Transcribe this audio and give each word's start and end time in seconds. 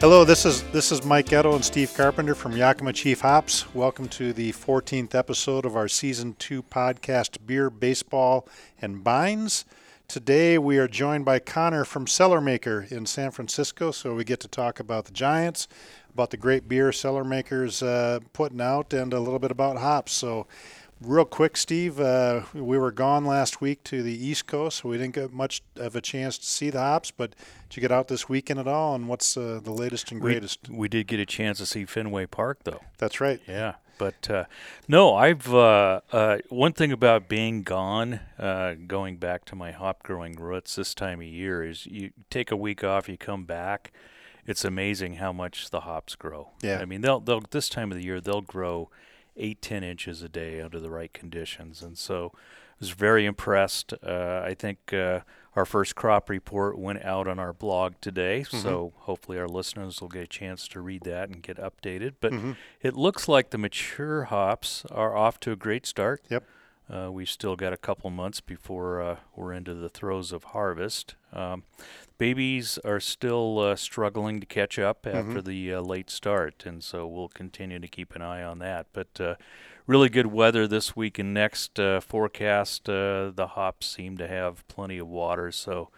Hello, 0.00 0.24
this 0.24 0.46
is 0.46 0.62
this 0.72 0.92
is 0.92 1.04
Mike 1.04 1.30
Edo 1.30 1.54
and 1.54 1.62
Steve 1.62 1.92
Carpenter 1.94 2.34
from 2.34 2.56
Yakima 2.56 2.94
Chief 2.94 3.20
Hops. 3.20 3.66
Welcome 3.74 4.08
to 4.08 4.32
the 4.32 4.50
14th 4.52 5.14
episode 5.14 5.66
of 5.66 5.76
our 5.76 5.88
season 5.88 6.36
two 6.38 6.62
podcast, 6.62 7.36
Beer, 7.44 7.68
Baseball, 7.68 8.48
and 8.80 9.04
Bines. 9.04 9.66
Today 10.08 10.56
we 10.56 10.78
are 10.78 10.88
joined 10.88 11.26
by 11.26 11.38
Connor 11.38 11.84
from 11.84 12.06
Cellar 12.06 12.40
Maker 12.40 12.86
in 12.90 13.04
San 13.04 13.30
Francisco, 13.30 13.90
so 13.90 14.14
we 14.14 14.24
get 14.24 14.40
to 14.40 14.48
talk 14.48 14.80
about 14.80 15.04
the 15.04 15.12
Giants, 15.12 15.68
about 16.14 16.30
the 16.30 16.38
great 16.38 16.66
beer 16.66 16.92
Cellar 16.92 17.22
Makers 17.22 17.82
uh, 17.82 18.20
putting 18.32 18.62
out, 18.62 18.94
and 18.94 19.12
a 19.12 19.20
little 19.20 19.38
bit 19.38 19.50
about 19.50 19.76
hops. 19.76 20.12
So 20.12 20.46
Real 21.02 21.24
quick, 21.24 21.56
Steve, 21.56 21.98
uh, 21.98 22.42
we 22.52 22.76
were 22.76 22.90
gone 22.90 23.24
last 23.24 23.62
week 23.62 23.82
to 23.84 24.02
the 24.02 24.12
East 24.12 24.46
Coast, 24.46 24.78
so 24.78 24.90
we 24.90 24.98
didn't 24.98 25.14
get 25.14 25.32
much 25.32 25.62
of 25.76 25.96
a 25.96 26.02
chance 26.02 26.36
to 26.36 26.44
see 26.44 26.68
the 26.68 26.78
hops. 26.78 27.10
But 27.10 27.30
did 27.70 27.76
you 27.76 27.80
get 27.80 27.90
out 27.90 28.08
this 28.08 28.28
weekend 28.28 28.60
at 28.60 28.68
all? 28.68 28.94
And 28.94 29.08
what's 29.08 29.34
uh, 29.34 29.60
the 29.64 29.72
latest 29.72 30.12
and 30.12 30.20
greatest? 30.20 30.68
We, 30.68 30.76
we, 30.76 30.88
did 30.88 31.06
get 31.06 31.18
a 31.18 31.24
chance 31.24 31.56
to 31.56 31.64
see 31.64 31.86
Fenway 31.86 32.26
Park, 32.26 32.64
though. 32.64 32.82
That's 32.98 33.18
right. 33.18 33.40
Yeah, 33.48 33.76
but 33.96 34.28
uh, 34.28 34.44
no, 34.88 35.14
I've 35.14 35.52
uh, 35.54 36.02
uh, 36.12 36.38
one 36.50 36.74
thing 36.74 36.92
about 36.92 37.30
being 37.30 37.62
gone, 37.62 38.20
uh, 38.38 38.74
going 38.86 39.16
back 39.16 39.46
to 39.46 39.56
my 39.56 39.72
hop 39.72 40.02
growing 40.02 40.34
roots 40.34 40.76
this 40.76 40.94
time 40.94 41.20
of 41.20 41.26
year 41.26 41.64
is 41.64 41.86
you 41.86 42.10
take 42.28 42.50
a 42.50 42.56
week 42.56 42.84
off, 42.84 43.08
you 43.08 43.16
come 43.16 43.44
back. 43.44 43.90
It's 44.46 44.66
amazing 44.66 45.14
how 45.14 45.32
much 45.32 45.70
the 45.70 45.80
hops 45.80 46.14
grow. 46.14 46.50
Yeah, 46.60 46.80
I 46.80 46.84
mean 46.84 47.00
they'll 47.00 47.20
they'll 47.20 47.42
this 47.50 47.70
time 47.70 47.90
of 47.90 47.96
the 47.96 48.04
year 48.04 48.20
they'll 48.20 48.42
grow 48.42 48.90
eight, 49.40 49.62
ten 49.62 49.82
inches 49.82 50.22
a 50.22 50.28
day 50.28 50.60
under 50.60 50.78
the 50.78 50.90
right 50.90 51.12
conditions. 51.12 51.82
And 51.82 51.98
so 51.98 52.32
I 52.34 52.38
was 52.78 52.90
very 52.90 53.26
impressed. 53.26 53.92
Uh, 54.02 54.42
I 54.44 54.54
think 54.54 54.92
uh, 54.92 55.20
our 55.56 55.64
first 55.64 55.96
crop 55.96 56.30
report 56.30 56.78
went 56.78 57.04
out 57.04 57.26
on 57.26 57.38
our 57.38 57.52
blog 57.52 57.94
today, 58.00 58.42
mm-hmm. 58.42 58.58
so 58.58 58.92
hopefully 58.98 59.38
our 59.38 59.48
listeners 59.48 60.00
will 60.00 60.08
get 60.08 60.22
a 60.22 60.26
chance 60.26 60.68
to 60.68 60.80
read 60.80 61.02
that 61.02 61.28
and 61.28 61.42
get 61.42 61.56
updated. 61.56 62.14
But 62.20 62.32
mm-hmm. 62.32 62.52
it 62.80 62.94
looks 62.94 63.28
like 63.28 63.50
the 63.50 63.58
mature 63.58 64.24
hops 64.24 64.84
are 64.90 65.16
off 65.16 65.40
to 65.40 65.52
a 65.52 65.56
great 65.56 65.86
start. 65.86 66.22
Yep. 66.28 66.44
Uh, 66.90 67.10
we've 67.10 67.28
still 67.28 67.54
got 67.54 67.72
a 67.72 67.76
couple 67.76 68.10
months 68.10 68.40
before 68.40 69.00
uh, 69.00 69.16
we're 69.36 69.52
into 69.52 69.74
the 69.74 69.88
throes 69.88 70.32
of 70.32 70.44
harvest. 70.44 71.14
Um, 71.32 71.62
babies 72.18 72.78
are 72.84 72.98
still 72.98 73.60
uh, 73.60 73.76
struggling 73.76 74.40
to 74.40 74.46
catch 74.46 74.78
up 74.78 75.02
mm-hmm. 75.02 75.16
after 75.16 75.38
mm-hmm. 75.40 75.48
the 75.48 75.74
uh, 75.74 75.80
late 75.80 76.10
start, 76.10 76.64
and 76.66 76.82
so 76.82 77.06
we'll 77.06 77.28
continue 77.28 77.78
to 77.78 77.86
keep 77.86 78.16
an 78.16 78.22
eye 78.22 78.42
on 78.42 78.58
that. 78.58 78.86
But 78.92 79.20
uh, 79.20 79.34
really 79.86 80.08
good 80.08 80.26
weather 80.26 80.66
this 80.66 80.96
week 80.96 81.18
and 81.18 81.32
next 81.32 81.78
uh, 81.78 82.00
forecast. 82.00 82.86
the 82.86 83.48
hops 83.52 83.86
seem 83.86 84.16
to 84.16 84.26
have 84.26 84.66
plenty 84.66 84.98
of 84.98 85.06
water, 85.06 85.52
so 85.52 85.90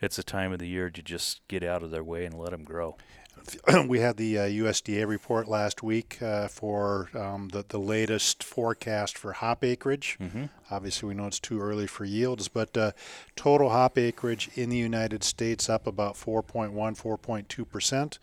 it's 0.00 0.18
a 0.18 0.24
time 0.24 0.52
of 0.52 0.58
the 0.58 0.68
year 0.68 0.90
to 0.90 1.02
just 1.02 1.46
get 1.46 1.62
out 1.62 1.84
of 1.84 1.92
their 1.92 2.04
way 2.04 2.24
and 2.24 2.34
let 2.34 2.50
them 2.50 2.64
grow. 2.64 2.96
we 3.86 4.00
had 4.00 4.16
the 4.16 4.38
uh, 4.38 4.42
USDA 4.42 5.06
report 5.06 5.48
last 5.48 5.82
week 5.82 6.20
uh, 6.22 6.48
for 6.48 7.10
um, 7.14 7.48
the, 7.48 7.64
the 7.68 7.78
latest 7.78 8.42
forecast 8.42 9.18
for 9.18 9.32
hop 9.32 9.64
acreage. 9.64 10.16
Mm-hmm. 10.20 10.44
Obviously, 10.70 11.08
we 11.08 11.14
know 11.14 11.26
it's 11.26 11.40
too 11.40 11.60
early 11.60 11.86
for 11.86 12.04
yields, 12.04 12.48
but 12.48 12.76
uh, 12.76 12.92
total 13.36 13.70
hop 13.70 13.98
acreage 13.98 14.50
in 14.54 14.70
the 14.70 14.76
United 14.76 15.24
States 15.24 15.68
up 15.68 15.86
about 15.86 16.14
4.1, 16.14 16.72
4.2 16.72 17.68
percent, 17.68 18.18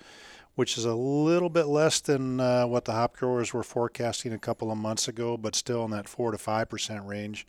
which 0.55 0.77
is 0.77 0.86
a 0.86 0.95
little 0.95 1.49
bit 1.49 1.66
less 1.66 1.99
than 1.99 2.39
uh, 2.39 2.66
what 2.66 2.86
the 2.86 2.94
hop 2.94 3.16
growers 3.17 3.53
were 3.53 3.64
forecasting 3.64 4.33
a 4.33 4.39
couple 4.39 4.71
of 4.71 4.77
months 4.77 5.08
ago, 5.08 5.38
but 5.38 5.55
still 5.55 5.86
in 5.86 5.92
that 5.92 6.08
4 6.08 6.31
to 6.31 6.38
5 6.38 6.69
percent 6.69 7.05
range. 7.05 7.45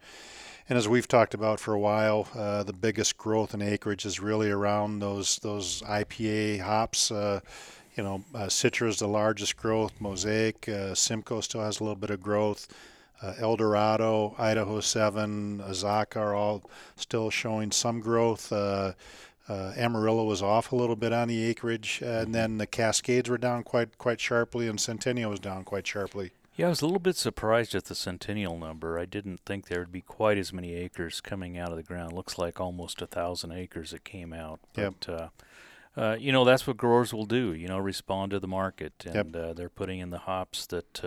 And 0.68 0.76
as 0.76 0.86
we've 0.86 1.08
talked 1.08 1.32
about 1.32 1.60
for 1.60 1.72
a 1.72 1.78
while, 1.78 2.28
uh, 2.34 2.62
the 2.62 2.74
biggest 2.74 3.16
growth 3.16 3.54
in 3.54 3.62
acreage 3.62 4.04
is 4.04 4.20
really 4.20 4.50
around 4.50 4.98
those 4.98 5.38
those 5.38 5.80
IPA 5.82 6.60
hops. 6.60 7.10
Uh, 7.10 7.40
you 7.96 8.04
know, 8.04 8.22
uh, 8.34 8.46
Citra 8.46 8.86
is 8.86 8.98
the 8.98 9.08
largest 9.08 9.56
growth. 9.56 9.98
Mosaic, 9.98 10.68
uh, 10.68 10.94
Simcoe 10.94 11.40
still 11.40 11.62
has 11.62 11.80
a 11.80 11.84
little 11.84 11.96
bit 11.96 12.10
of 12.10 12.20
growth. 12.20 12.68
Uh, 13.22 13.32
El 13.38 13.56
Dorado, 13.56 14.34
Idaho 14.38 14.78
7, 14.78 15.60
Azacca 15.66 16.18
are 16.18 16.34
all 16.34 16.62
still 16.96 17.30
showing 17.30 17.72
some 17.72 17.98
growth. 17.98 18.52
Uh, 18.52 18.92
uh, 19.48 19.72
Amarillo 19.74 20.24
was 20.24 20.42
off 20.42 20.70
a 20.70 20.76
little 20.76 20.94
bit 20.94 21.12
on 21.12 21.28
the 21.28 21.42
acreage, 21.44 22.00
and 22.04 22.34
then 22.34 22.58
the 22.58 22.66
Cascades 22.66 23.30
were 23.30 23.38
down 23.38 23.62
quite 23.64 23.96
quite 23.96 24.20
sharply, 24.20 24.68
and 24.68 24.78
Centennial 24.78 25.30
was 25.30 25.40
down 25.40 25.64
quite 25.64 25.86
sharply. 25.86 26.30
Yeah, 26.58 26.66
I 26.66 26.70
was 26.70 26.82
a 26.82 26.86
little 26.86 26.98
bit 26.98 27.14
surprised 27.14 27.76
at 27.76 27.84
the 27.84 27.94
centennial 27.94 28.58
number. 28.58 28.98
I 28.98 29.04
didn't 29.04 29.42
think 29.46 29.68
there 29.68 29.78
would 29.78 29.92
be 29.92 30.00
quite 30.00 30.36
as 30.38 30.52
many 30.52 30.74
acres 30.74 31.20
coming 31.20 31.56
out 31.56 31.70
of 31.70 31.76
the 31.76 31.84
ground. 31.84 32.12
Looks 32.12 32.36
like 32.36 32.60
almost 32.60 33.00
a 33.00 33.06
thousand 33.06 33.52
acres 33.52 33.92
that 33.92 34.02
came 34.02 34.32
out. 34.32 34.58
But, 34.74 35.06
yep. 35.08 35.30
uh, 35.96 36.00
uh, 36.00 36.16
you 36.18 36.32
know, 36.32 36.44
that's 36.44 36.66
what 36.66 36.76
growers 36.76 37.14
will 37.14 37.26
do. 37.26 37.54
You 37.54 37.68
know, 37.68 37.78
respond 37.78 38.32
to 38.32 38.40
the 38.40 38.48
market, 38.48 38.92
and 39.06 39.32
yep. 39.32 39.36
uh, 39.36 39.52
they're 39.52 39.68
putting 39.68 40.00
in 40.00 40.10
the 40.10 40.18
hops 40.18 40.66
that 40.66 41.04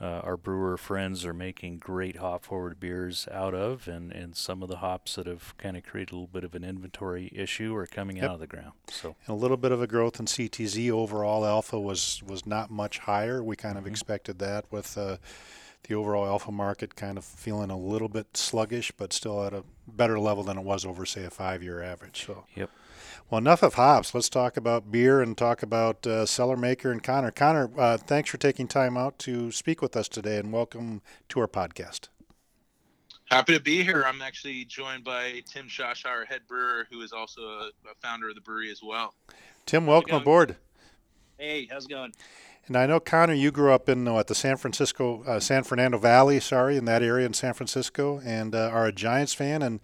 uh, 0.00 0.20
our 0.24 0.36
brewer 0.36 0.76
friends 0.76 1.24
are 1.24 1.32
making 1.32 1.78
great 1.78 2.16
hop 2.16 2.44
forward 2.44 2.80
beers 2.80 3.28
out 3.30 3.54
of, 3.54 3.86
and, 3.86 4.12
and 4.12 4.36
some 4.36 4.62
of 4.62 4.68
the 4.68 4.76
hops 4.76 5.14
that 5.14 5.26
have 5.26 5.56
kind 5.56 5.76
of 5.76 5.84
created 5.84 6.12
a 6.12 6.16
little 6.16 6.26
bit 6.26 6.44
of 6.44 6.54
an 6.54 6.64
inventory 6.64 7.30
issue 7.34 7.74
are 7.76 7.86
coming 7.86 8.16
yep. 8.16 8.26
out 8.26 8.34
of 8.34 8.40
the 8.40 8.46
ground. 8.46 8.72
So 8.88 9.14
and 9.26 9.34
a 9.34 9.38
little 9.38 9.56
bit 9.56 9.72
of 9.72 9.80
a 9.80 9.86
growth 9.86 10.18
in 10.18 10.26
CTZ 10.26 10.90
overall. 10.90 11.46
Alpha 11.46 11.78
was 11.78 12.22
was 12.26 12.44
not 12.44 12.70
much 12.70 12.98
higher. 12.98 13.42
We 13.42 13.56
kind 13.56 13.76
of 13.76 13.84
mm-hmm. 13.84 13.92
expected 13.92 14.38
that 14.40 14.64
with. 14.70 14.98
Uh, 14.98 15.18
the 15.86 15.94
overall 15.94 16.24
alpha 16.24 16.50
market 16.50 16.96
kind 16.96 17.18
of 17.18 17.24
feeling 17.26 17.70
a 17.70 17.76
little 17.76 18.08
bit 18.08 18.36
sluggish, 18.36 18.90
but 18.96 19.12
still 19.12 19.44
at 19.44 19.52
a 19.52 19.64
better 19.86 20.18
level 20.18 20.42
than 20.42 20.56
it 20.56 20.64
was 20.64 20.86
over, 20.86 21.04
say, 21.04 21.24
a 21.24 21.30
five-year 21.30 21.82
average. 21.82 22.24
So, 22.24 22.46
yep. 22.54 22.70
Well, 23.30 23.38
enough 23.38 23.62
of 23.62 23.74
hops. 23.74 24.14
Let's 24.14 24.28
talk 24.28 24.58
about 24.58 24.92
beer 24.92 25.22
and 25.22 25.36
talk 25.36 25.62
about 25.62 26.06
uh, 26.06 26.26
Cellar 26.26 26.58
Maker 26.58 26.92
and 26.92 27.02
Connor. 27.02 27.30
Connor, 27.30 27.70
uh, 27.78 27.96
thanks 27.96 28.28
for 28.28 28.36
taking 28.36 28.68
time 28.68 28.98
out 28.98 29.18
to 29.20 29.50
speak 29.50 29.80
with 29.80 29.96
us 29.96 30.08
today, 30.08 30.36
and 30.36 30.52
welcome 30.52 31.00
to 31.30 31.40
our 31.40 31.48
podcast. 31.48 32.08
Happy 33.30 33.54
to 33.54 33.60
be 33.60 33.82
here. 33.82 34.04
I'm 34.06 34.20
actually 34.20 34.66
joined 34.66 35.04
by 35.04 35.42
Tim 35.46 35.68
Sciascia, 35.68 36.06
our 36.06 36.26
head 36.26 36.42
brewer, 36.46 36.86
who 36.90 37.00
is 37.00 37.12
also 37.12 37.40
a, 37.40 37.70
a 37.90 37.94
founder 38.02 38.28
of 38.28 38.34
the 38.34 38.42
brewery 38.42 38.70
as 38.70 38.82
well. 38.82 39.14
Tim, 39.64 39.86
welcome 39.86 40.16
aboard. 40.16 40.56
Hey, 41.38 41.66
how's 41.70 41.86
it 41.86 41.88
going? 41.88 42.12
And 42.66 42.76
I 42.76 42.84
know 42.84 43.00
Connor, 43.00 43.32
you 43.32 43.50
grew 43.50 43.72
up 43.72 43.88
in 43.88 44.04
what 44.04 44.26
the 44.26 44.34
San 44.34 44.58
Francisco, 44.58 45.22
uh, 45.24 45.40
San 45.40 45.64
Fernando 45.64 45.96
Valley, 45.96 46.40
sorry, 46.40 46.76
in 46.76 46.84
that 46.84 47.02
area 47.02 47.24
in 47.24 47.32
San 47.32 47.54
Francisco, 47.54 48.20
and 48.22 48.54
uh, 48.54 48.68
are 48.70 48.86
a 48.86 48.92
Giants 48.92 49.32
fan. 49.32 49.62
And 49.62 49.80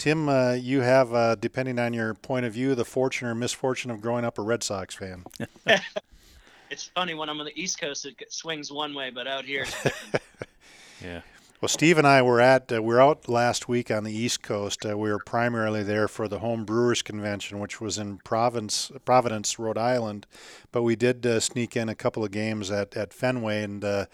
Tim, 0.00 0.30
uh, 0.30 0.52
you 0.52 0.80
have, 0.80 1.12
uh, 1.12 1.34
depending 1.34 1.78
on 1.78 1.92
your 1.92 2.14
point 2.14 2.46
of 2.46 2.54
view, 2.54 2.74
the 2.74 2.86
fortune 2.86 3.28
or 3.28 3.34
misfortune 3.34 3.90
of 3.90 4.00
growing 4.00 4.24
up 4.24 4.38
a 4.38 4.42
Red 4.42 4.62
Sox 4.62 4.94
fan. 4.94 5.24
it's 6.70 6.84
funny 6.94 7.12
when 7.12 7.28
I'm 7.28 7.38
on 7.38 7.44
the 7.44 7.60
East 7.60 7.78
Coast, 7.78 8.06
it 8.06 8.16
swings 8.32 8.72
one 8.72 8.94
way, 8.94 9.10
but 9.10 9.26
out 9.26 9.44
here, 9.44 9.66
yeah. 11.04 11.20
Well, 11.60 11.68
Steve 11.68 11.98
and 11.98 12.06
I 12.06 12.22
were 12.22 12.40
at 12.40 12.72
uh, 12.72 12.82
we 12.82 12.94
were 12.94 13.02
out 13.02 13.28
last 13.28 13.68
week 13.68 13.90
on 13.90 14.02
the 14.04 14.16
East 14.16 14.42
Coast. 14.42 14.86
Uh, 14.86 14.96
we 14.96 15.10
were 15.10 15.18
primarily 15.18 15.82
there 15.82 16.08
for 16.08 16.26
the 16.26 16.38
Home 16.38 16.64
Brewers 16.64 17.02
Convention, 17.02 17.58
which 17.58 17.82
was 17.82 17.98
in 17.98 18.16
Providence, 18.16 18.90
Providence, 19.04 19.58
Rhode 19.58 19.76
Island. 19.76 20.26
But 20.72 20.84
we 20.84 20.96
did 20.96 21.26
uh, 21.26 21.38
sneak 21.38 21.76
in 21.76 21.90
a 21.90 21.94
couple 21.94 22.24
of 22.24 22.30
games 22.30 22.70
at, 22.70 22.96
at 22.96 23.12
Fenway, 23.12 23.62
and 23.62 23.84
uh, 23.84 24.06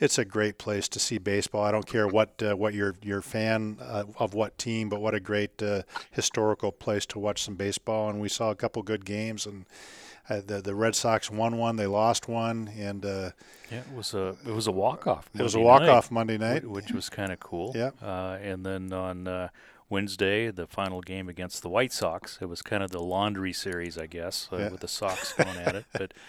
it's 0.00 0.18
a 0.18 0.24
great 0.24 0.58
place 0.58 0.88
to 0.88 0.98
see 0.98 1.18
baseball. 1.18 1.62
I 1.62 1.70
don't 1.70 1.86
care 1.86 2.08
what 2.08 2.42
uh, 2.42 2.56
what 2.56 2.74
you're 2.74 2.96
you're 3.00 3.22
fan 3.22 3.76
uh, 3.80 4.02
of 4.18 4.34
what 4.34 4.58
team, 4.58 4.88
but 4.88 5.00
what 5.00 5.14
a 5.14 5.20
great 5.20 5.62
historical 6.10 6.72
place 6.72 7.06
to 7.06 7.20
watch 7.20 7.44
some 7.44 7.54
baseball. 7.54 8.10
And 8.10 8.20
we 8.20 8.28
saw 8.28 8.50
a 8.50 8.56
couple 8.56 8.82
good 8.82 9.04
games 9.04 9.46
and 9.46 9.66
uh, 10.28 10.40
the 10.46 10.60
the 10.60 10.74
Red 10.74 10.94
Sox 10.94 11.30
won 11.30 11.56
one, 11.56 11.76
they 11.76 11.86
lost 11.86 12.28
one, 12.28 12.70
and 12.76 13.04
uh, 13.04 13.30
yeah, 13.70 13.78
it 13.78 13.94
was 13.94 14.14
a 14.14 14.36
it 14.46 14.52
was 14.52 14.66
a 14.66 14.72
walk 14.72 15.06
off. 15.06 15.28
It 15.34 15.42
was 15.42 15.54
a 15.54 15.60
walk 15.60 15.82
off 15.82 16.10
Monday 16.10 16.38
night, 16.38 16.64
which 16.64 16.92
was 16.92 17.08
kind 17.08 17.32
of 17.32 17.40
cool. 17.40 17.72
Yeah, 17.74 17.90
uh, 18.02 18.38
and 18.42 18.64
then 18.64 18.92
on 18.92 19.26
uh, 19.26 19.48
Wednesday, 19.88 20.50
the 20.50 20.66
final 20.66 21.00
game 21.00 21.28
against 21.28 21.62
the 21.62 21.68
White 21.68 21.92
Sox, 21.92 22.38
it 22.40 22.46
was 22.46 22.62
kind 22.62 22.82
of 22.82 22.90
the 22.90 23.02
laundry 23.02 23.52
series, 23.52 23.96
I 23.96 24.06
guess, 24.06 24.48
uh, 24.52 24.56
yeah. 24.56 24.68
with 24.68 24.80
the 24.80 24.88
Sox 24.88 25.32
going 25.32 25.56
at 25.58 25.74
it, 25.76 25.84
but. 25.92 26.14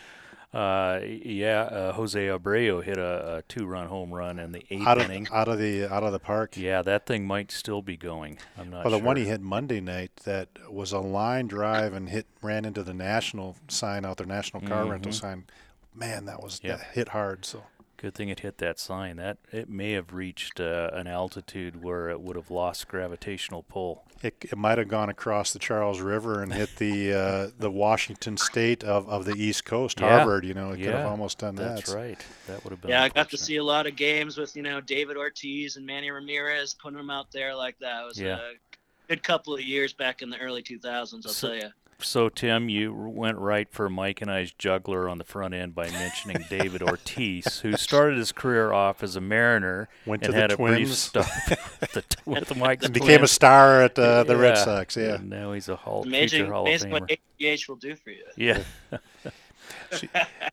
Uh, 0.51 0.99
yeah, 1.03 1.61
uh, 1.61 1.93
Jose 1.93 2.19
Abreu 2.19 2.83
hit 2.83 2.97
a, 2.97 3.35
a, 3.37 3.41
two-run 3.43 3.87
home 3.87 4.11
run 4.11 4.39
in 4.39 4.51
the 4.51 4.65
eighth 4.71 4.87
out 4.87 4.97
of, 4.97 5.05
inning 5.05 5.27
out 5.31 5.47
of 5.47 5.59
the 5.59 5.85
out 5.85 6.01
of 6.01 6.11
the 6.11 6.19
park. 6.19 6.57
Yeah, 6.57 6.81
that 6.81 7.05
thing 7.05 7.27
might 7.27 7.51
still 7.51 7.83
be 7.83 7.95
going. 7.95 8.39
I'm 8.57 8.71
not. 8.71 8.83
Well, 8.83 8.91
the 8.91 8.97
sure. 8.97 9.05
one 9.05 9.15
he 9.15 9.25
hit 9.25 9.41
Monday 9.41 9.79
night 9.79 10.11
that 10.23 10.49
was 10.67 10.91
a 10.91 10.99
line 10.99 11.45
drive 11.45 11.93
and 11.93 12.09
hit 12.09 12.25
ran 12.41 12.65
into 12.65 12.81
the 12.81 12.95
national 12.95 13.57
sign 13.67 14.05
out 14.05 14.17
there, 14.17 14.25
national 14.25 14.67
car 14.67 14.81
mm-hmm. 14.81 14.91
rental 14.91 15.11
sign. 15.11 15.45
Man, 15.93 16.25
that 16.25 16.41
was 16.41 16.59
yep. 16.63 16.79
that 16.79 16.87
hit 16.93 17.09
hard. 17.09 17.45
So 17.45 17.63
Good 17.99 18.15
thing 18.15 18.29
it 18.29 18.39
hit 18.39 18.59
that 18.59 18.79
sign. 18.79 19.17
That 19.17 19.39
it 19.51 19.67
may 19.67 19.91
have 19.91 20.13
reached 20.13 20.61
uh, 20.61 20.89
an 20.93 21.05
altitude 21.05 21.83
where 21.83 22.09
it 22.09 22.21
would 22.21 22.37
have 22.37 22.49
lost 22.49 22.87
gravitational 22.87 23.63
pull. 23.63 24.05
It, 24.23 24.37
it 24.41 24.57
might 24.57 24.77
have 24.77 24.87
gone 24.87 25.09
across 25.09 25.51
the 25.51 25.59
Charles 25.59 25.99
River 25.99 26.41
and 26.41 26.53
hit 26.53 26.77
the 26.77 27.13
uh, 27.13 27.47
the 27.59 27.69
Washington 27.69 28.37
State 28.37 28.85
of, 28.85 29.09
of 29.09 29.25
the 29.25 29.33
East 29.33 29.65
Coast, 29.65 29.99
yeah. 29.99 30.15
Harvard. 30.15 30.45
You 30.45 30.53
know, 30.53 30.71
it 30.71 30.79
yeah, 30.79 30.85
could 30.85 30.95
have 30.95 31.07
almost 31.07 31.39
done 31.39 31.55
that's 31.55 31.67
that. 31.67 31.75
That's 31.75 31.93
right. 31.93 32.25
That 32.47 32.63
would 32.63 32.71
have 32.71 32.79
been. 32.79 32.91
Yeah, 32.91 33.03
I 33.03 33.09
got 33.09 33.29
to 33.31 33.37
see 33.37 33.57
a 33.57 33.63
lot 33.65 33.85
of 33.85 33.97
games 33.97 34.37
with 34.37 34.55
you 34.55 34.61
know 34.61 34.79
David 34.79 35.17
Ortiz 35.17 35.75
and 35.75 35.85
Manny 35.85 36.09
Ramirez 36.09 36.73
putting 36.81 36.97
them 36.97 37.09
out 37.09 37.29
there 37.33 37.53
like 37.53 37.77
that. 37.79 38.03
It 38.03 38.07
was 38.07 38.17
yeah. 38.17 38.37
a 38.37 39.09
good 39.09 39.23
couple 39.23 39.53
of 39.53 39.61
years 39.61 39.91
back 39.91 40.21
in 40.21 40.29
the 40.29 40.37
early 40.37 40.63
2000s. 40.63 41.25
I'll 41.25 41.33
so, 41.33 41.47
tell 41.49 41.57
you. 41.57 41.69
So, 42.01 42.29
Tim, 42.29 42.69
you 42.69 42.93
went 42.93 43.37
right 43.37 43.67
for 43.69 43.89
Mike 43.89 44.21
and 44.21 44.31
I's 44.31 44.51
juggler 44.51 45.09
on 45.09 45.17
the 45.17 45.23
front 45.23 45.53
end 45.53 45.75
by 45.75 45.89
mentioning 45.89 46.37
David 46.49 46.81
Ortiz, 46.81 47.59
who 47.59 47.73
started 47.77 48.17
his 48.17 48.31
career 48.31 48.71
off 48.71 49.03
as 49.03 49.15
a 49.15 49.21
Mariner 49.21 49.89
Went 50.05 50.23
and 50.23 50.33
to 50.33 50.39
had 50.39 50.51
the 50.51 50.55
a 50.55 50.57
brief 50.57 50.75
Twins. 50.87 50.97
stop 50.97 51.25
the, 51.93 52.03
with 52.25 52.47
the 52.47 52.55
Mike's 52.55 52.85
And 52.85 52.93
became 52.93 53.23
a 53.23 53.27
star 53.27 53.81
at 53.81 53.99
uh, 53.99 54.23
the 54.23 54.37
Red 54.37 54.57
Sox. 54.57 54.95
Yeah. 54.95 55.15
And 55.15 55.29
now 55.29 55.51
he's 55.51 55.67
a 55.69 55.75
Hall, 55.75 56.03
Amazing, 56.03 56.39
future 56.39 56.53
Hall 56.53 56.63
of 56.63 56.67
amazing 56.67 56.91
what 56.91 57.03
Famer. 57.07 57.17
HGH 57.39 57.67
will 57.67 57.75
do 57.75 57.95
for 57.95 58.11
you. 58.11 58.23
Yeah. 58.35 58.63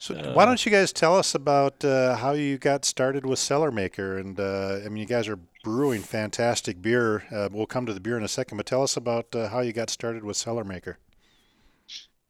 So 0.01 0.15
why 0.35 0.45
don't 0.45 0.65
you 0.65 0.73
guys 0.73 0.93
tell 0.93 1.17
us 1.17 1.35
about 1.35 1.85
uh, 1.85 2.17
how 2.17 2.33
you 2.33 2.59
got 2.59 2.85
started 2.85 3.27
with 3.27 3.39
Cellar 3.39 3.71
Maker? 3.71 4.19
And 4.19 4.39
uh, 4.41 4.81
I 4.85 4.89
mean, 4.89 4.97
you 4.97 5.07
guys 5.07 5.29
are 5.29 5.39
brewing 5.63 6.03
fantastic 6.03 6.81
beer. 6.81 7.25
Uh, 7.31 7.49
we'll 7.53 7.67
come 7.67 7.87
to 7.87 7.93
the 7.95 8.01
beer 8.01 8.17
in 8.17 8.25
a 8.25 8.29
second, 8.29 8.57
but 8.57 8.67
tell 8.67 8.83
us 8.83 8.97
about 8.97 9.35
uh, 9.35 9.49
how 9.49 9.61
you 9.61 9.73
got 9.73 9.91
started 9.91 10.25
with 10.25 10.37
Cellar 10.37 10.65
Maker. 10.65 10.99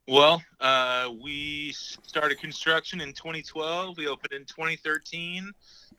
Well, 0.07 0.41
uh, 0.61 1.11
we 1.21 1.73
started 1.73 2.39
construction 2.39 3.01
in 3.01 3.11
2012. 3.11 3.97
We 3.97 4.07
opened 4.07 4.31
in 4.31 4.45
2013. 4.45 5.51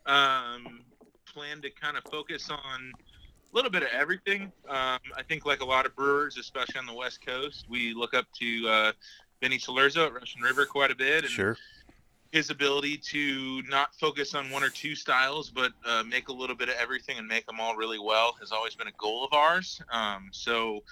Um, 0.07 0.81
plan 1.27 1.61
to 1.61 1.71
kind 1.71 1.97
of 1.99 2.05
focus 2.11 2.49
on 2.51 2.93
a 2.97 3.55
little 3.57 3.71
bit 3.71 3.83
of 3.83 3.91
everything. 3.93 4.45
Um, 4.67 4.99
I 5.15 5.23
think, 5.29 5.45
like 5.45 5.61
a 5.61 5.65
lot 5.65 5.85
of 5.85 5.95
brewers, 5.95 6.39
especially 6.39 6.79
on 6.79 6.87
the 6.87 6.95
West 6.95 7.25
Coast, 7.25 7.67
we 7.69 7.93
look 7.93 8.15
up 8.15 8.25
to 8.41 8.69
uh, 8.69 8.93
Vinny 9.43 9.59
Cilurzo 9.59 10.07
at 10.07 10.15
Russian 10.15 10.41
River 10.41 10.65
quite 10.65 10.91
a 10.91 10.97
bit. 10.97 11.25
And 11.25 11.31
Sure. 11.31 11.59
his 12.33 12.49
ability 12.49 12.97
to 12.97 13.63
not 13.69 13.95
focus 13.95 14.35
on 14.35 14.49
one 14.51 14.63
or 14.63 14.71
two 14.71 14.95
styles, 14.95 15.51
but 15.51 15.73
uh, 15.85 16.03
make 16.03 16.29
a 16.29 16.33
little 16.33 16.57
bit 16.57 16.71
of 16.71 16.77
everything 16.77 17.19
and 17.19 17.29
make 17.29 17.45
them 17.47 17.61
all 17.61 17.77
really 17.77 17.99
well 17.99 18.37
has 18.41 18.53
always 18.53 18.75
been 18.75 18.89
a 18.89 18.93
goal 18.99 19.23
of 19.25 19.35
ours. 19.35 19.83
Um, 19.93 20.29
so 20.33 20.83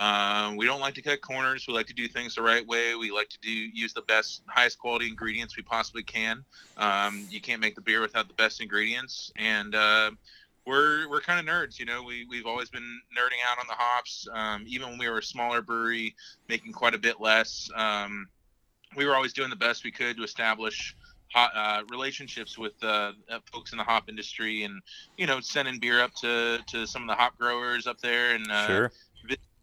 um, 0.00 0.56
we 0.56 0.64
don't 0.64 0.80
like 0.80 0.94
to 0.94 1.02
cut 1.02 1.20
corners. 1.20 1.66
We 1.68 1.74
like 1.74 1.86
to 1.88 1.94
do 1.94 2.08
things 2.08 2.34
the 2.34 2.42
right 2.42 2.66
way. 2.66 2.94
We 2.94 3.10
like 3.10 3.28
to 3.28 3.38
do 3.42 3.50
use 3.50 3.92
the 3.92 4.00
best, 4.02 4.42
highest 4.48 4.78
quality 4.78 5.06
ingredients 5.06 5.58
we 5.58 5.62
possibly 5.62 6.02
can. 6.02 6.42
Um, 6.78 7.26
you 7.28 7.38
can't 7.38 7.60
make 7.60 7.74
the 7.74 7.82
beer 7.82 8.00
without 8.00 8.26
the 8.26 8.34
best 8.34 8.62
ingredients, 8.62 9.30
and 9.36 9.74
uh, 9.74 10.10
we're 10.66 11.06
we're 11.10 11.20
kind 11.20 11.38
of 11.38 11.54
nerds. 11.54 11.78
You 11.78 11.84
know, 11.84 12.02
we 12.02 12.26
we've 12.30 12.46
always 12.46 12.70
been 12.70 13.00
nerding 13.16 13.44
out 13.46 13.58
on 13.58 13.66
the 13.68 13.74
hops. 13.74 14.26
Um, 14.32 14.64
even 14.66 14.88
when 14.88 14.98
we 14.98 15.06
were 15.06 15.18
a 15.18 15.22
smaller 15.22 15.60
brewery, 15.60 16.16
making 16.48 16.72
quite 16.72 16.94
a 16.94 16.98
bit 16.98 17.20
less. 17.20 17.70
Um, 17.76 18.26
we 18.96 19.04
were 19.04 19.14
always 19.14 19.34
doing 19.34 19.50
the 19.50 19.56
best 19.56 19.84
we 19.84 19.92
could 19.92 20.16
to 20.16 20.24
establish 20.24 20.96
hot, 21.32 21.52
uh, 21.54 21.84
relationships 21.90 22.58
with 22.58 22.72
uh, 22.82 23.12
uh, 23.30 23.38
folks 23.52 23.72
in 23.72 23.78
the 23.78 23.84
hop 23.84 24.08
industry, 24.08 24.64
and 24.64 24.80
you 25.16 25.26
know, 25.26 25.40
sending 25.40 25.78
beer 25.78 26.00
up 26.02 26.14
to 26.16 26.58
to 26.68 26.86
some 26.86 27.02
of 27.02 27.08
the 27.08 27.14
hop 27.14 27.38
growers 27.38 27.86
up 27.86 28.00
there, 28.00 28.34
and 28.34 28.50
uh, 28.50 28.66
Sure. 28.66 28.92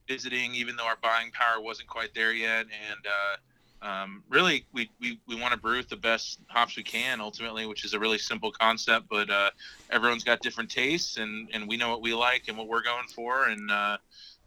Visiting, 0.08 0.56
even 0.56 0.76
though 0.76 0.86
our 0.86 0.98
buying 1.02 1.32
power 1.32 1.62
wasn't 1.62 1.88
quite 1.88 2.14
there 2.14 2.34
yet. 2.34 2.66
And 2.90 3.08
uh, 3.08 3.86
um, 3.86 4.24
really, 4.30 4.66
we, 4.74 4.90
we, 5.00 5.20
we 5.28 5.40
want 5.40 5.54
to 5.54 5.60
brew 5.60 5.78
with 5.78 5.90
the 5.90 5.98
best 5.98 6.40
hops 6.48 6.76
we 6.78 6.84
can, 6.84 7.22
ultimately, 7.22 7.66
which 7.66 7.86
is 7.86 7.94
a 7.94 8.00
really 8.00 8.18
simple 8.18 8.52
concept. 8.52 9.08
But 9.10 9.30
uh, 9.30 9.52
everyone's 9.90 10.24
got 10.24 10.42
different 10.42 10.72
tastes, 10.72 11.18
and, 11.18 11.50
and 11.54 11.68
we 11.68 11.78
know 11.78 11.90
what 11.90 12.02
we 12.02 12.14
like 12.14 12.48
and 12.48 12.58
what 12.58 12.68
we're 12.68 12.84
going 12.84 13.08
for. 13.14 13.46
And 13.46 13.70
uh, 13.70 13.98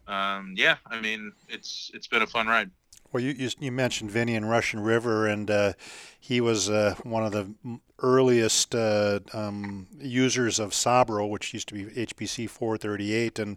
um, 0.07 0.55
yeah, 0.57 0.77
I 0.87 1.01
mean, 1.01 1.33
it's 1.49 1.91
it's 1.95 2.09
been 2.09 2.23
a 2.23 2.27
fun 2.27 2.47
ride. 2.47 2.71
Well, 3.13 3.23
you, 3.23 3.33
you, 3.33 3.51
you 3.59 3.73
mentioned 3.73 4.11
Vinny 4.11 4.37
and 4.37 4.49
Russian 4.49 4.81
River, 4.81 5.27
and 5.27 5.51
uh, 5.51 5.73
he 6.19 6.41
was 6.41 6.71
uh, 6.71 6.95
one 7.03 7.25
of 7.25 7.33
the 7.33 7.53
earliest 7.99 8.75
uh, 8.75 9.19
um, 9.33 9.89
users 9.99 10.61
of 10.61 10.71
Sabro, 10.71 11.29
which 11.29 11.53
used 11.53 11.69
to 11.69 11.75
be 11.75 11.85
HBC 11.87 12.49
438. 12.49 13.39
And 13.41 13.57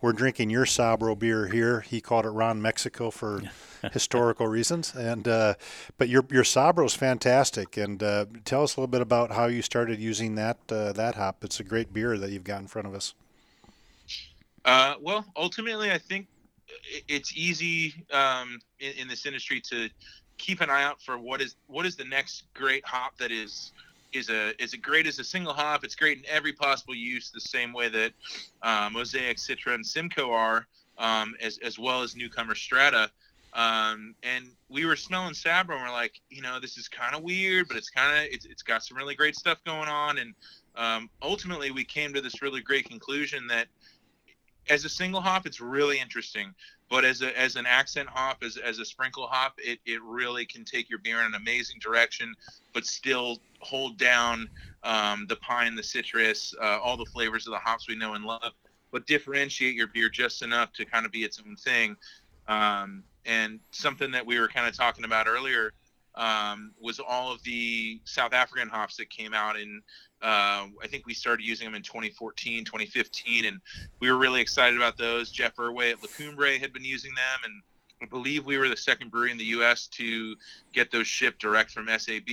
we're 0.00 0.14
drinking 0.14 0.48
your 0.48 0.64
Sabro 0.64 1.18
beer 1.18 1.48
here. 1.48 1.82
He 1.82 2.00
called 2.00 2.24
it 2.24 2.30
Ron 2.30 2.62
Mexico 2.62 3.10
for 3.10 3.42
historical 3.92 4.46
reasons. 4.48 4.94
And 4.94 5.28
uh, 5.28 5.54
but 5.98 6.08
your 6.08 6.24
your 6.30 6.44
Sabro 6.44 6.86
is 6.86 6.94
fantastic. 6.94 7.76
And 7.76 8.02
uh, 8.02 8.24
tell 8.46 8.62
us 8.62 8.76
a 8.76 8.80
little 8.80 8.90
bit 8.90 9.02
about 9.02 9.32
how 9.32 9.46
you 9.46 9.60
started 9.60 10.00
using 10.00 10.34
that 10.36 10.56
uh, 10.70 10.92
that 10.94 11.16
hop. 11.16 11.44
It's 11.44 11.60
a 11.60 11.64
great 11.64 11.92
beer 11.92 12.16
that 12.16 12.30
you've 12.30 12.44
got 12.44 12.62
in 12.62 12.68
front 12.68 12.88
of 12.88 12.94
us. 12.94 13.12
Uh, 14.64 14.94
well, 15.00 15.24
ultimately, 15.36 15.90
I 15.92 15.98
think 15.98 16.26
i- 16.26 16.33
it's 17.08 17.36
easy 17.36 17.94
um, 18.12 18.58
in, 18.80 18.92
in 18.92 19.08
this 19.08 19.26
industry 19.26 19.60
to 19.60 19.88
keep 20.38 20.60
an 20.60 20.70
eye 20.70 20.82
out 20.82 21.00
for 21.00 21.18
what 21.18 21.40
is 21.40 21.56
what 21.66 21.86
is 21.86 21.96
the 21.96 22.04
next 22.04 22.44
great 22.54 22.84
hop 22.84 23.16
that 23.18 23.30
is 23.30 23.72
is 24.12 24.30
a 24.30 24.60
is 24.62 24.74
it 24.74 24.78
great 24.78 25.06
as 25.06 25.18
a 25.18 25.24
single 25.24 25.52
hop? 25.52 25.84
It's 25.84 25.94
great 25.94 26.18
in 26.18 26.24
every 26.28 26.52
possible 26.52 26.94
use, 26.94 27.30
the 27.30 27.40
same 27.40 27.72
way 27.72 27.88
that 27.88 28.12
uh, 28.62 28.88
Mosaic, 28.92 29.38
Citra, 29.38 29.74
and 29.74 29.84
Simcoe 29.84 30.30
are, 30.30 30.66
um, 30.98 31.34
as 31.40 31.58
as 31.62 31.78
well 31.78 32.02
as 32.02 32.16
newcomer 32.16 32.54
Strata. 32.54 33.10
Um, 33.52 34.16
and 34.24 34.50
we 34.68 34.84
were 34.84 34.96
smelling 34.96 35.34
Sabro, 35.34 35.74
and 35.74 35.82
we're 35.82 35.92
like, 35.92 36.20
you 36.28 36.42
know, 36.42 36.58
this 36.58 36.76
is 36.76 36.88
kind 36.88 37.14
of 37.14 37.22
weird, 37.22 37.68
but 37.68 37.76
it's 37.76 37.88
kind 37.90 38.18
of 38.18 38.32
it's, 38.32 38.46
it's 38.46 38.62
got 38.62 38.82
some 38.82 38.96
really 38.96 39.14
great 39.14 39.36
stuff 39.36 39.58
going 39.64 39.88
on. 39.88 40.18
And 40.18 40.34
um, 40.76 41.10
ultimately, 41.22 41.70
we 41.70 41.84
came 41.84 42.12
to 42.14 42.20
this 42.20 42.42
really 42.42 42.60
great 42.60 42.88
conclusion 42.88 43.46
that 43.48 43.68
as 44.68 44.84
a 44.84 44.88
single 44.88 45.20
hop, 45.20 45.46
it's 45.46 45.60
really 45.60 45.98
interesting. 45.98 46.54
But 46.90 47.04
as 47.04 47.22
a 47.22 47.36
as 47.38 47.56
an 47.56 47.66
accent 47.66 48.08
hop, 48.08 48.42
as, 48.42 48.56
as 48.56 48.78
a 48.78 48.84
sprinkle 48.84 49.26
hop, 49.26 49.54
it, 49.58 49.78
it 49.86 50.02
really 50.02 50.44
can 50.44 50.64
take 50.64 50.88
your 50.88 50.98
beer 50.98 51.20
in 51.20 51.26
an 51.26 51.34
amazing 51.34 51.78
direction, 51.80 52.34
but 52.72 52.84
still 52.84 53.38
hold 53.60 53.98
down 53.98 54.48
um, 54.82 55.26
the 55.28 55.36
pine, 55.36 55.74
the 55.74 55.82
citrus, 55.82 56.54
uh, 56.60 56.78
all 56.82 56.96
the 56.96 57.06
flavors 57.06 57.46
of 57.46 57.52
the 57.52 57.58
hops 57.58 57.88
we 57.88 57.96
know 57.96 58.14
and 58.14 58.24
love, 58.24 58.52
but 58.92 59.06
differentiate 59.06 59.74
your 59.74 59.86
beer 59.88 60.08
just 60.08 60.42
enough 60.42 60.72
to 60.74 60.84
kind 60.84 61.06
of 61.06 61.12
be 61.12 61.24
its 61.24 61.40
own 61.44 61.56
thing. 61.56 61.96
Um, 62.46 63.02
and 63.24 63.58
something 63.70 64.10
that 64.10 64.24
we 64.24 64.38
were 64.38 64.48
kind 64.48 64.68
of 64.68 64.76
talking 64.76 65.04
about 65.04 65.26
earlier 65.26 65.72
um, 66.14 66.72
was 66.80 67.00
all 67.00 67.32
of 67.32 67.42
the 67.42 68.00
South 68.04 68.32
African 68.32 68.68
hops 68.68 68.96
that 68.96 69.10
came 69.10 69.34
out 69.34 69.58
in 69.58 69.82
uh, 70.24 70.68
I 70.82 70.86
think 70.88 71.06
we 71.06 71.12
started 71.12 71.44
using 71.44 71.66
them 71.66 71.74
in 71.74 71.82
2014, 71.82 72.64
2015, 72.64 73.44
and 73.44 73.60
we 74.00 74.10
were 74.10 74.16
really 74.16 74.40
excited 74.40 74.74
about 74.74 74.96
those. 74.96 75.30
Jeff 75.30 75.54
Erway 75.56 75.92
at 75.92 76.00
La 76.00 76.08
Cumbre 76.16 76.58
had 76.58 76.72
been 76.72 76.84
using 76.84 77.10
them, 77.14 77.40
and 77.44 77.62
I 78.00 78.06
believe 78.06 78.46
we 78.46 78.56
were 78.56 78.70
the 78.70 78.76
second 78.76 79.10
brewery 79.10 79.32
in 79.32 79.36
the 79.36 79.44
U.S. 79.44 79.86
to 79.88 80.34
get 80.72 80.90
those 80.90 81.06
shipped 81.06 81.42
direct 81.42 81.70
from 81.70 81.88
SAB. 81.88 82.28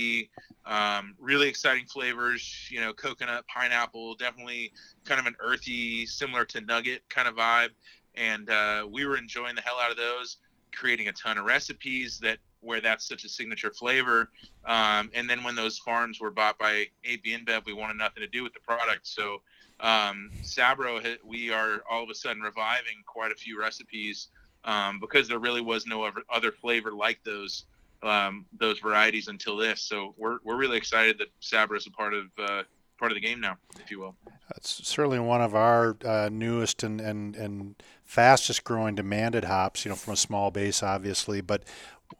Um, 0.64 1.14
really 1.20 1.48
exciting 1.48 1.84
flavors, 1.84 2.66
you 2.70 2.80
know, 2.80 2.94
coconut, 2.94 3.46
pineapple, 3.46 4.14
definitely 4.14 4.72
kind 5.04 5.20
of 5.20 5.26
an 5.26 5.36
earthy, 5.38 6.06
similar 6.06 6.46
to 6.46 6.62
nugget 6.62 7.02
kind 7.10 7.28
of 7.28 7.34
vibe. 7.34 7.70
And 8.14 8.48
uh, 8.48 8.86
we 8.90 9.04
were 9.04 9.18
enjoying 9.18 9.54
the 9.54 9.60
hell 9.60 9.78
out 9.78 9.90
of 9.90 9.98
those, 9.98 10.38
creating 10.74 11.08
a 11.08 11.12
ton 11.12 11.36
of 11.36 11.44
recipes 11.44 12.18
that 12.20 12.38
where 12.62 12.80
that's 12.80 13.06
such 13.06 13.24
a 13.24 13.28
signature 13.28 13.70
flavor. 13.70 14.30
Um, 14.64 15.10
and 15.14 15.28
then 15.28 15.42
when 15.42 15.54
those 15.54 15.78
farms 15.78 16.20
were 16.20 16.30
bought 16.30 16.58
by 16.58 16.86
AB 17.04 17.36
InBev, 17.36 17.66
we 17.66 17.72
wanted 17.72 17.98
nothing 17.98 18.22
to 18.22 18.28
do 18.28 18.42
with 18.42 18.54
the 18.54 18.60
product. 18.60 19.06
So 19.06 19.42
um, 19.80 20.30
Sabro, 20.42 21.16
we 21.24 21.50
are 21.50 21.82
all 21.90 22.04
of 22.04 22.10
a 22.10 22.14
sudden 22.14 22.40
reviving 22.40 23.02
quite 23.04 23.32
a 23.32 23.34
few 23.34 23.60
recipes 23.60 24.28
um, 24.64 25.00
because 25.00 25.28
there 25.28 25.40
really 25.40 25.60
was 25.60 25.86
no 25.86 26.04
other, 26.04 26.52
flavor 26.52 26.92
like 26.92 27.18
those 27.24 27.64
um, 28.04 28.46
those 28.58 28.80
varieties 28.80 29.28
until 29.28 29.56
this. 29.56 29.80
So 29.80 30.14
we're, 30.16 30.38
we're 30.42 30.56
really 30.56 30.76
excited 30.76 31.18
that 31.18 31.28
Sabro 31.40 31.76
is 31.76 31.86
a 31.86 31.90
part 31.90 32.14
of 32.14 32.26
uh, 32.38 32.62
part 32.98 33.10
of 33.10 33.16
the 33.16 33.20
game 33.20 33.40
now, 33.40 33.56
if 33.80 33.90
you 33.90 33.98
will. 33.98 34.14
It's 34.56 34.86
certainly 34.86 35.18
one 35.18 35.40
of 35.40 35.54
our 35.54 35.96
uh, 36.04 36.28
newest 36.30 36.84
and, 36.84 37.00
and, 37.00 37.34
and 37.34 37.74
fastest 38.04 38.62
growing 38.62 38.94
demanded 38.94 39.44
hops, 39.44 39.84
you 39.84 39.88
know, 39.88 39.96
from 39.96 40.12
a 40.12 40.16
small 40.16 40.52
base, 40.52 40.82
obviously. 40.82 41.40
But 41.40 41.64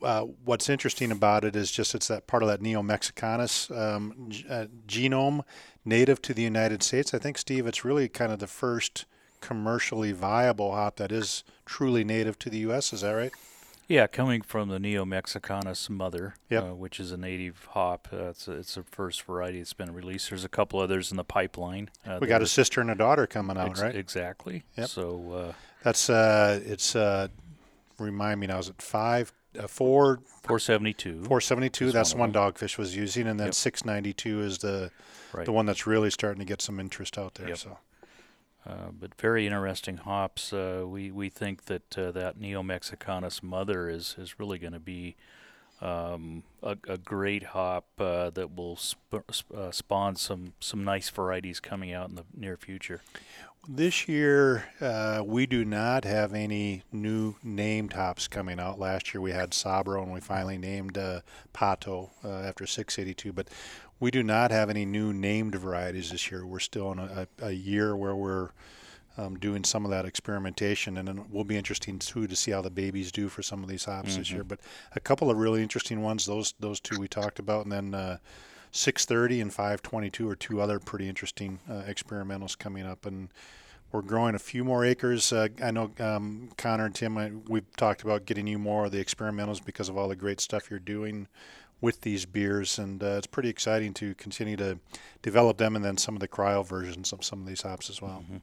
uh, 0.02 0.22
what's 0.44 0.68
interesting 0.68 1.10
about 1.12 1.44
it 1.44 1.56
is 1.56 1.70
just 1.70 1.94
it's 1.94 2.08
that 2.08 2.26
part 2.26 2.42
of 2.42 2.48
that 2.48 2.60
Neo 2.62 2.82
Mexicanus 2.82 3.70
um, 3.76 4.26
g- 4.28 4.44
uh, 4.48 4.66
genome 4.86 5.42
native 5.84 6.22
to 6.22 6.34
the 6.34 6.42
United 6.42 6.82
States. 6.82 7.12
I 7.14 7.18
think, 7.18 7.38
Steve, 7.38 7.66
it's 7.66 7.84
really 7.84 8.08
kind 8.08 8.32
of 8.32 8.38
the 8.38 8.46
first 8.46 9.04
commercially 9.40 10.12
viable 10.12 10.72
hop 10.72 10.96
that 10.96 11.10
is 11.12 11.42
truly 11.66 12.04
native 12.04 12.38
to 12.40 12.50
the 12.50 12.58
U.S. 12.58 12.92
Is 12.92 13.00
that 13.00 13.12
right? 13.12 13.32
Yeah, 13.88 14.06
coming 14.06 14.40
from 14.42 14.68
the 14.68 14.78
Neo 14.78 15.04
Mexicanus 15.04 15.90
mother, 15.90 16.34
Yep. 16.48 16.62
uh, 16.64 16.74
which 16.74 17.00
is 17.00 17.10
a 17.12 17.16
native 17.16 17.66
hop. 17.72 18.08
Uh, 18.12 18.26
it's 18.30 18.46
a, 18.48 18.52
it's 18.52 18.76
the 18.76 18.84
first 18.84 19.22
variety 19.22 19.58
that's 19.58 19.72
been 19.74 19.92
released. 19.92 20.30
There's 20.30 20.44
a 20.44 20.48
couple 20.48 20.78
others 20.78 21.10
in 21.10 21.16
the 21.16 21.24
pipeline. 21.24 21.90
Uh, 22.06 22.18
We 22.20 22.28
got 22.28 22.40
a 22.40 22.46
sister 22.46 22.80
and 22.80 22.90
a 22.90 22.94
daughter 22.94 23.26
coming 23.26 23.58
out, 23.58 23.70
ex- 23.70 23.82
right? 23.82 23.94
Exactly. 23.94 24.62
Yep. 24.78 24.88
So 24.88 25.32
uh, 25.32 25.52
That's 25.82 26.08
uh, 26.08 26.60
it's 26.64 26.94
uh, 26.96 27.28
remind 27.98 28.40
me 28.40 28.46
now. 28.46 28.58
Is 28.60 28.68
it 28.68 28.80
five, 28.80 29.32
uh, 29.58 29.66
four, 29.66 30.20
472. 30.42 31.24
472? 31.24 31.86
is 31.88 31.92
That's 31.92 32.14
one 32.14 32.32
one. 32.32 32.52
Dogfish 32.52 32.78
was 32.78 32.96
using, 32.96 33.26
and 33.26 33.38
then 33.38 33.48
Yep. 33.48 33.54
692 33.54 34.40
is 34.42 34.58
the 34.58 34.90
Right. 35.32 35.46
the 35.46 35.52
one 35.52 35.66
that's 35.66 35.86
really 35.86 36.10
starting 36.10 36.40
to 36.40 36.44
get 36.44 36.60
some 36.60 36.78
interest 36.78 37.16
out 37.18 37.34
there. 37.34 37.48
Yep. 37.48 37.58
So 37.58 37.78
Uh, 38.64 38.90
but 38.92 39.12
very 39.20 39.44
interesting 39.46 39.96
hops. 39.96 40.52
Uh, 40.52 40.84
we 40.86 41.10
we 41.10 41.28
think 41.28 41.64
that 41.64 41.98
uh, 41.98 42.12
that 42.12 42.38
Neo 42.38 42.62
Mexicanus 42.62 43.42
mother 43.42 43.88
is 43.88 44.14
is 44.18 44.38
really 44.38 44.58
going 44.58 44.72
to 44.72 44.78
be 44.78 45.16
um, 45.80 46.44
a, 46.62 46.76
a, 46.86 46.96
great 46.96 47.42
hop 47.42 47.86
uh, 47.98 48.30
that 48.30 48.54
will 48.54 48.76
sp- 48.78 49.26
uh, 49.52 49.72
spawn 49.72 50.14
some 50.14 50.52
some 50.60 50.84
nice 50.84 51.08
varieties 51.10 51.58
coming 51.58 51.92
out 51.92 52.08
in 52.08 52.14
the 52.14 52.24
near 52.36 52.56
future. 52.56 53.00
This 53.68 54.08
year, 54.08 54.64
uh, 54.80 55.22
we 55.24 55.46
do 55.46 55.64
not 55.64 56.04
have 56.04 56.34
any 56.34 56.82
new 56.90 57.36
named 57.44 57.92
hops 57.92 58.26
coming 58.26 58.58
out. 58.58 58.80
Last 58.80 59.14
year, 59.14 59.20
we 59.20 59.30
had 59.30 59.52
Sabro, 59.52 60.02
and 60.02 60.12
we 60.12 60.18
finally 60.18 60.58
named 60.58 60.98
uh, 60.98 61.20
Pato 61.54 62.10
uh, 62.24 62.28
after 62.28 62.66
682. 62.66 63.32
But 63.32 63.46
we 64.00 64.10
do 64.10 64.24
not 64.24 64.50
have 64.50 64.68
any 64.68 64.84
new 64.84 65.12
named 65.12 65.54
varieties 65.54 66.10
this 66.10 66.28
year. 66.28 66.44
We're 66.44 66.58
still 66.58 66.90
in 66.90 66.98
a, 66.98 67.28
a 67.40 67.52
year 67.52 67.94
where 67.96 68.16
we're 68.16 68.50
um, 69.16 69.38
doing 69.38 69.62
some 69.62 69.84
of 69.84 69.92
that 69.92 70.06
experimentation, 70.06 70.96
and 70.96 71.08
it 71.08 71.30
will 71.30 71.44
be 71.44 71.56
interesting 71.56 72.00
too 72.00 72.26
to 72.26 72.34
see 72.34 72.50
how 72.50 72.62
the 72.62 72.70
babies 72.70 73.12
do 73.12 73.28
for 73.28 73.42
some 73.42 73.62
of 73.62 73.68
these 73.68 73.84
hops 73.84 74.10
mm-hmm. 74.10 74.18
this 74.18 74.32
year. 74.32 74.42
But 74.42 74.58
a 74.96 75.00
couple 75.00 75.30
of 75.30 75.36
really 75.36 75.62
interesting 75.62 76.02
ones. 76.02 76.26
Those 76.26 76.54
those 76.58 76.80
two 76.80 76.98
we 76.98 77.06
talked 77.06 77.38
about, 77.38 77.64
and 77.64 77.70
then 77.70 77.94
uh, 77.94 78.16
630 78.72 79.40
and 79.40 79.52
522 79.52 80.28
are 80.28 80.36
two 80.36 80.60
other 80.60 80.78
pretty 80.78 81.08
interesting 81.08 81.60
uh, 81.68 81.82
experimentals 81.82 82.58
coming 82.58 82.86
up, 82.86 83.06
and 83.06 83.28
we're 83.92 84.02
growing 84.02 84.34
a 84.34 84.38
few 84.38 84.64
more 84.64 84.84
acres. 84.84 85.32
Uh, 85.32 85.48
I 85.62 85.70
know 85.70 85.92
um, 86.00 86.50
Connor 86.56 86.86
and 86.86 86.94
Tim, 86.94 87.18
I, 87.18 87.32
we've 87.48 87.70
talked 87.76 88.02
about 88.02 88.24
getting 88.24 88.46
you 88.46 88.58
more 88.58 88.86
of 88.86 88.92
the 88.92 89.04
experimentals 89.04 89.64
because 89.64 89.90
of 89.90 89.98
all 89.98 90.08
the 90.08 90.16
great 90.16 90.40
stuff 90.40 90.70
you're 90.70 90.78
doing 90.78 91.28
with 91.82 92.00
these 92.00 92.24
beers, 92.24 92.78
and 92.78 93.02
uh, 93.02 93.16
it's 93.18 93.26
pretty 93.26 93.50
exciting 93.50 93.92
to 93.94 94.14
continue 94.14 94.56
to 94.56 94.78
develop 95.20 95.58
them, 95.58 95.76
and 95.76 95.84
then 95.84 95.98
some 95.98 96.14
of 96.14 96.20
the 96.20 96.28
cryo 96.28 96.66
versions 96.66 97.12
of 97.12 97.24
some 97.24 97.40
of 97.40 97.46
these 97.46 97.62
hops 97.62 97.90
as 97.90 98.00
well. 98.00 98.24
Mm-hmm. 98.24 98.38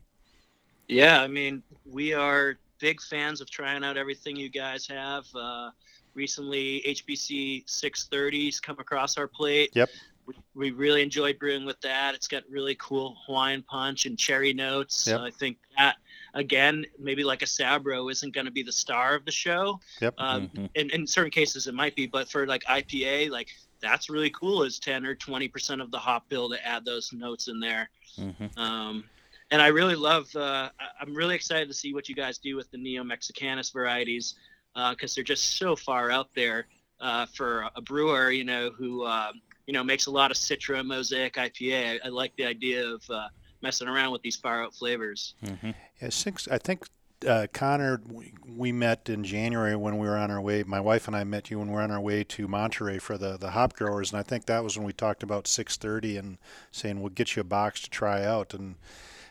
Yeah, 0.88 1.22
I 1.22 1.28
mean, 1.28 1.64
we 1.86 2.14
are 2.14 2.58
big 2.80 3.02
fans 3.02 3.42
of 3.42 3.50
trying 3.50 3.84
out 3.84 3.98
everything 3.98 4.36
you 4.36 4.50
guys 4.50 4.86
have. 4.88 5.26
Uh, 5.36 5.72
recently, 6.14 6.84
HBC 6.86 7.66
630s 7.66 8.62
come 8.62 8.78
across 8.80 9.18
our 9.18 9.28
plate. 9.28 9.72
Yep. 9.74 9.90
We, 10.30 10.36
we 10.54 10.72
really 10.72 11.02
enjoy 11.02 11.34
brewing 11.34 11.66
with 11.66 11.80
that. 11.82 12.14
It's 12.14 12.28
got 12.28 12.44
really 12.50 12.76
cool 12.76 13.18
Hawaiian 13.26 13.64
punch 13.64 14.06
and 14.06 14.18
cherry 14.18 14.54
notes. 14.54 15.08
Yep. 15.08 15.20
Uh, 15.20 15.24
I 15.24 15.32
think 15.32 15.58
that 15.78 15.96
again, 16.34 16.86
maybe 17.00 17.24
like 17.24 17.42
a 17.42 17.46
Sabro 17.46 18.12
isn't 18.12 18.34
going 18.34 18.46
to 18.46 18.52
be 18.52 18.64
the 18.64 18.72
star 18.72 19.16
of 19.16 19.26
the 19.26 19.32
show. 19.32 19.80
Yep. 20.02 20.14
Um, 20.18 20.48
mm-hmm. 20.50 20.66
in, 20.76 20.90
in 20.92 21.08
certain 21.08 21.32
cases, 21.32 21.68
it 21.68 21.74
might 21.74 21.96
be, 21.96 22.06
but 22.06 22.30
for 22.30 22.46
like 22.46 22.64
IPA, 22.66 23.32
like 23.32 23.50
that's 23.82 24.10
really 24.10 24.30
cool. 24.30 24.64
Is 24.64 24.80
ten 24.80 25.06
or 25.06 25.16
twenty 25.16 25.48
percent 25.48 25.82
of 25.82 25.90
the 25.92 26.00
hop 26.00 26.30
bill 26.30 26.50
to 26.50 26.68
add 26.68 26.86
those 26.86 27.12
notes 27.14 27.48
in 27.48 27.60
there. 27.60 27.90
Mm-hmm. 28.18 28.60
Um, 28.60 29.06
and 29.52 29.62
I 29.62 29.68
really 29.68 29.96
love. 29.96 30.34
Uh, 30.36 30.70
I'm 31.02 31.16
really 31.16 31.36
excited 31.36 31.68
to 31.70 31.74
see 31.74 31.94
what 31.94 32.08
you 32.08 32.16
guys 32.16 32.38
do 32.38 32.56
with 32.56 32.70
the 32.72 32.78
Neo 32.78 33.04
Mexicanus 33.04 33.74
varieties 33.74 34.36
because 34.76 35.12
uh, 35.12 35.16
they're 35.16 35.24
just 35.24 35.58
so 35.58 35.76
far 35.76 36.12
out 36.12 36.30
there 36.36 36.68
uh, 37.02 37.26
for 37.34 37.70
a 37.76 37.82
brewer, 37.82 38.32
you 38.32 38.44
know, 38.44 38.72
who 38.78 39.06
um, 39.06 39.42
you 39.70 39.74
know 39.74 39.84
makes 39.84 40.08
a 40.08 40.12
lot 40.12 40.32
of 40.32 40.38
Citra 40.38 40.84
Mosaic 40.84 41.36
IPA. 41.36 42.02
I, 42.04 42.08
I 42.08 42.10
like 42.10 42.36
the 42.38 42.46
idea 42.46 42.84
of 42.88 43.08
uh, 43.08 43.28
messing 43.62 43.88
around 43.88 44.12
with 44.12 44.24
these 44.24 44.36
far 44.36 44.64
out 44.64 44.74
flavors. 44.74 45.36
Mm-hmm. 45.46 45.70
Yeah, 46.02 46.10
six. 46.10 46.48
I 46.48 46.58
think 46.58 46.88
uh, 47.28 47.46
Connor, 47.54 48.02
we, 48.12 48.34
we, 48.48 48.72
met 48.72 49.10
in 49.10 49.24
January 49.24 49.76
when 49.76 50.00
we 50.00 50.08
were 50.08 50.18
on 50.18 50.32
our 50.32 50.42
way. 50.42 50.64
My 50.64 50.80
wife 50.80 51.06
and 51.06 51.16
I 51.16 51.24
met 51.24 51.52
you 51.52 51.60
when 51.60 51.68
we 51.68 51.76
were 51.76 51.82
on 51.82 51.92
our 51.92 52.02
way 52.02 52.24
to 52.24 52.48
Monterey 52.48 52.98
for 52.98 53.16
the, 53.16 53.38
the 53.38 53.52
hop 53.52 53.74
growers, 53.74 54.12
and 54.12 54.20
I 54.20 54.24
think 54.24 54.48
that 54.48 54.64
was 54.64 54.76
when 54.76 54.88
we 54.88 54.94
talked 54.94 55.22
about 55.22 55.44
6:30 55.44 56.18
and 56.18 56.38
saying 56.72 57.00
we'll 57.00 57.10
get 57.10 57.36
you 57.36 57.42
a 57.42 57.46
box 57.46 57.82
to 57.82 57.92
try 57.92 58.26
out. 58.26 58.56
And 58.56 58.74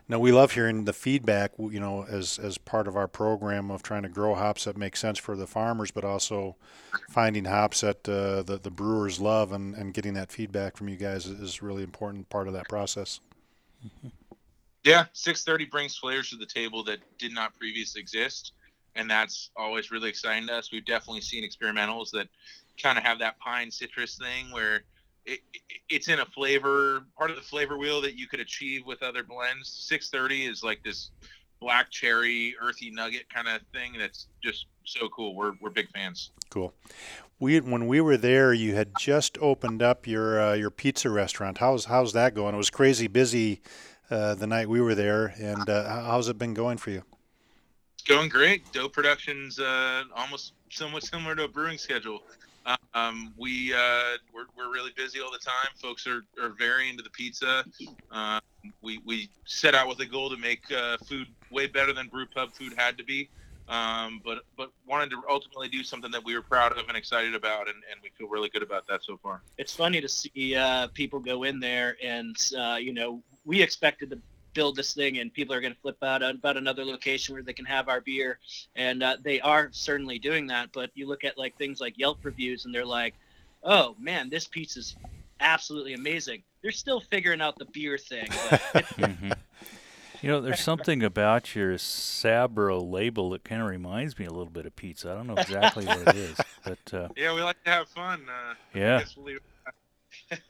now 0.09 0.19
we 0.19 0.33
love 0.33 0.53
hearing 0.53 0.85
the 0.85 0.93
feedback, 0.95 1.53
you 1.59 1.79
know, 1.79 2.05
as 2.09 2.39
as 2.39 2.57
part 2.57 2.89
of 2.89 2.97
our 2.97 3.07
program 3.07 3.71
of 3.71 3.83
trying 3.83 4.03
to 4.03 4.09
grow 4.09 4.35
hops 4.35 4.65
that 4.65 4.77
make 4.77 4.97
sense 4.97 5.19
for 5.19 5.37
the 5.37 5.47
farmers, 5.47 5.91
but 5.91 6.05
also 6.05 6.57
finding 7.11 7.45
hops 7.45 7.83
that 7.83 8.09
uh, 8.09 8.43
the 8.43 8.59
the 8.63 8.71
brewers 8.71 9.21
love, 9.21 9.53
and, 9.53 9.75
and 9.75 9.93
getting 9.93 10.15
that 10.15 10.33
feedback 10.33 10.77
from 10.77 10.89
you 10.89 10.97
guys 10.97 11.27
is 11.27 11.63
really 11.63 11.83
important 11.83 12.29
part 12.31 12.49
of 12.49 12.55
that 12.55 12.69
process. 12.69 13.21
Yeah, 14.85 15.05
630 15.13 15.67
brings 15.67 15.97
flavors 15.97 16.31
to 16.31 16.37
the 16.37 16.47
table 16.47 16.83
that 16.85 16.99
did 17.19 17.35
not 17.35 17.55
previously 17.59 18.01
exist, 18.01 18.53
and 18.95 19.11
that's 19.11 19.51
always 19.57 19.91
really 19.91 20.09
exciting 20.09 20.49
to 20.49 20.55
us. 20.55 20.73
We've 20.73 20.87
definitely 20.87 21.21
seen 21.21 21.45
experimentals 21.45 22.11
that 22.13 22.29
kind 22.83 22.97
of 22.97 23.05
have 23.05 23.19
that 23.19 23.39
pine 23.39 23.71
citrus 23.71 24.17
thing 24.17 24.51
where 24.53 24.85
it, 25.29 25.41
it's 25.89 26.09
in 26.09 26.21
a 26.21 26.27
flavor 26.27 27.05
part 27.17 27.31
of 27.31 27.37
the 27.37 27.43
flavor 27.43 27.79
wheel 27.79 28.01
that 28.03 28.19
you 28.19 28.27
could 28.27 28.41
achieve 28.41 28.87
with 28.87 29.03
other 29.03 29.23
blends. 29.23 29.69
630 29.69 30.47
is 30.47 30.63
like 30.63 30.83
this 30.83 31.11
black 31.61 31.91
cherry 31.91 32.55
earthy 32.61 32.91
nugget 32.91 33.33
kind 33.33 33.49
of 33.49 33.61
thing 33.73 33.95
that's 33.99 34.29
just 34.43 34.67
so 34.85 35.09
cool. 35.09 35.35
We're 35.35 35.53
we're 35.61 35.71
big 35.71 35.91
fans. 35.91 36.31
Cool. 36.51 36.73
We 37.39 37.61
when 37.61 37.87
we 37.87 38.01
were 38.01 38.17
there, 38.17 38.53
you 38.53 38.75
had 38.75 38.93
just 38.99 39.39
opened 39.39 39.83
up 39.83 40.07
your 40.07 40.41
uh, 40.41 40.55
your 40.55 40.71
pizza 40.71 41.11
restaurant. 41.11 41.59
How's 41.59 41.85
how's 41.85 42.13
that 42.15 42.35
going? 42.35 42.55
It 42.55 42.59
was 42.59 42.71
crazy 42.71 43.07
busy 43.07 43.61
uh, 44.11 44.35
the 44.35 44.47
night 44.47 44.69
we 44.69 44.81
were 44.81 44.95
there, 44.95 45.35
and 45.39 45.69
uh, 45.69 46.03
how's 46.05 46.29
it 46.29 46.39
been 46.39 46.55
going 46.55 46.79
for 46.79 46.91
you? 46.91 47.03
It's 47.95 48.05
going 48.09 48.29
great. 48.29 48.73
Dough 48.73 48.89
production's 48.89 49.59
uh, 49.59 50.05
almost 50.17 50.55
somewhat 50.71 51.05
similar 51.05 51.35
to 51.35 51.45
a 51.45 51.49
brewing 51.49 51.79
schedule. 51.79 52.23
Um, 52.95 53.35
we 53.37 53.75
uh, 53.75 54.17
we're, 54.33 54.47
we're 54.57 54.73
really 54.73 54.93
busy 54.97 55.21
all 55.21 55.31
the 55.31 55.39
time. 55.39 55.71
Folks 55.77 56.07
are, 56.07 56.25
are 56.43 56.51
very 56.59 56.89
into 56.89 57.03
the 57.03 57.11
pizza. 57.11 57.65
Uh, 58.11 58.41
we 58.83 59.01
we 59.05 59.29
set 59.45 59.75
out 59.75 59.89
with 59.89 60.01
a 60.01 60.07
goal 60.07 60.31
to 60.31 60.37
make 60.37 60.61
uh, 60.73 60.97
food 60.99 61.27
way 61.51 61.67
better 61.67 61.93
than 61.93 62.09
brew 62.09 62.27
pub 62.27 62.53
food 62.53 62.75
had 62.77 62.97
to 62.99 63.05
be. 63.05 63.29
Um, 63.69 64.23
but 64.25 64.39
but 64.57 64.71
wanted 64.87 65.11
to 65.11 65.23
ultimately 65.29 65.69
do 65.69 65.85
something 65.85 66.11
that 66.11 66.25
we 66.25 66.35
were 66.35 66.43
proud 66.43 66.73
of 66.73 66.89
and 66.89 66.97
excited 66.97 67.35
about, 67.35 67.69
and, 67.69 67.77
and 67.91 68.01
we 68.03 68.09
feel 68.17 68.29
really 68.29 68.49
good 68.49 68.63
about 68.63 68.87
that 68.89 69.05
so 69.05 69.19
far. 69.23 69.43
It's 69.59 69.75
funny 69.75 70.01
to 70.01 70.09
see 70.09 70.55
uh, 70.55 70.89
people 70.95 71.21
go 71.21 71.43
in 71.43 71.61
there, 71.61 71.97
and 72.03 72.35
uh, 72.59 72.77
you 72.81 72.95
know 72.95 73.23
we 73.45 73.61
expected 73.61 74.11
to 74.11 74.19
build 74.55 74.77
this 74.77 74.95
thing 74.95 75.19
and 75.19 75.33
people 75.33 75.55
are 75.55 75.61
going 75.61 75.75
to 75.75 75.81
flip 75.81 76.03
out 76.03 76.23
about 76.23 76.57
another 76.57 76.85
location 76.85 77.35
where 77.35 77.43
they 77.43 77.53
can 77.53 77.65
have 77.65 77.89
our 77.89 78.01
beer. 78.01 78.39
And 78.77 79.03
uh, 79.03 79.17
they 79.23 79.41
are 79.41 79.69
certainly 79.73 80.19
doing 80.19 80.47
that 80.49 80.71
but 80.73 80.91
you 80.95 81.07
look 81.07 81.25
at 81.25 81.39
like 81.39 81.57
things 81.57 81.81
like 81.81 81.99
yelp 81.99 82.19
reviews 82.25 82.65
and 82.65 82.75
they're 82.75 82.85
like 82.85 83.15
oh 83.63 83.97
man 83.99 84.29
this 84.31 84.47
piece 84.47 84.77
is 84.77 84.97
absolutely 85.41 85.95
amazing. 85.95 86.43
They're 86.63 86.71
still 86.71 87.01
figuring 87.01 87.41
out 87.41 87.59
the 87.59 87.67
beer 87.67 87.99
thing 87.99 88.27
mm-hmm. 88.27 89.33
you 90.23 90.29
know 90.29 90.41
there's 90.41 90.61
something 90.61 91.03
about 91.03 91.55
your 91.55 91.75
sabro 91.75 92.83
label 92.83 93.31
that 93.31 93.45
kind 93.45 93.63
of 93.63 93.69
reminds 93.69 94.19
me 94.19 94.27
a 94.27 94.31
little 94.31 94.51
bit 94.51 94.67
of 94.67 94.75
pizza. 94.75 95.11
I 95.11 95.15
don't 95.15 95.27
know 95.27 95.35
exactly 95.35 95.87
what 95.87 96.09
it 96.09 96.17
is 96.17 96.37
but 96.65 96.95
uh, 96.95 97.09
yeah 97.17 97.35
we 97.35 97.43
like 97.43 97.63
to 97.65 97.71
have 97.71 97.89
fun 97.89 98.23
uh, 98.29 98.55
yeah 98.75 99.05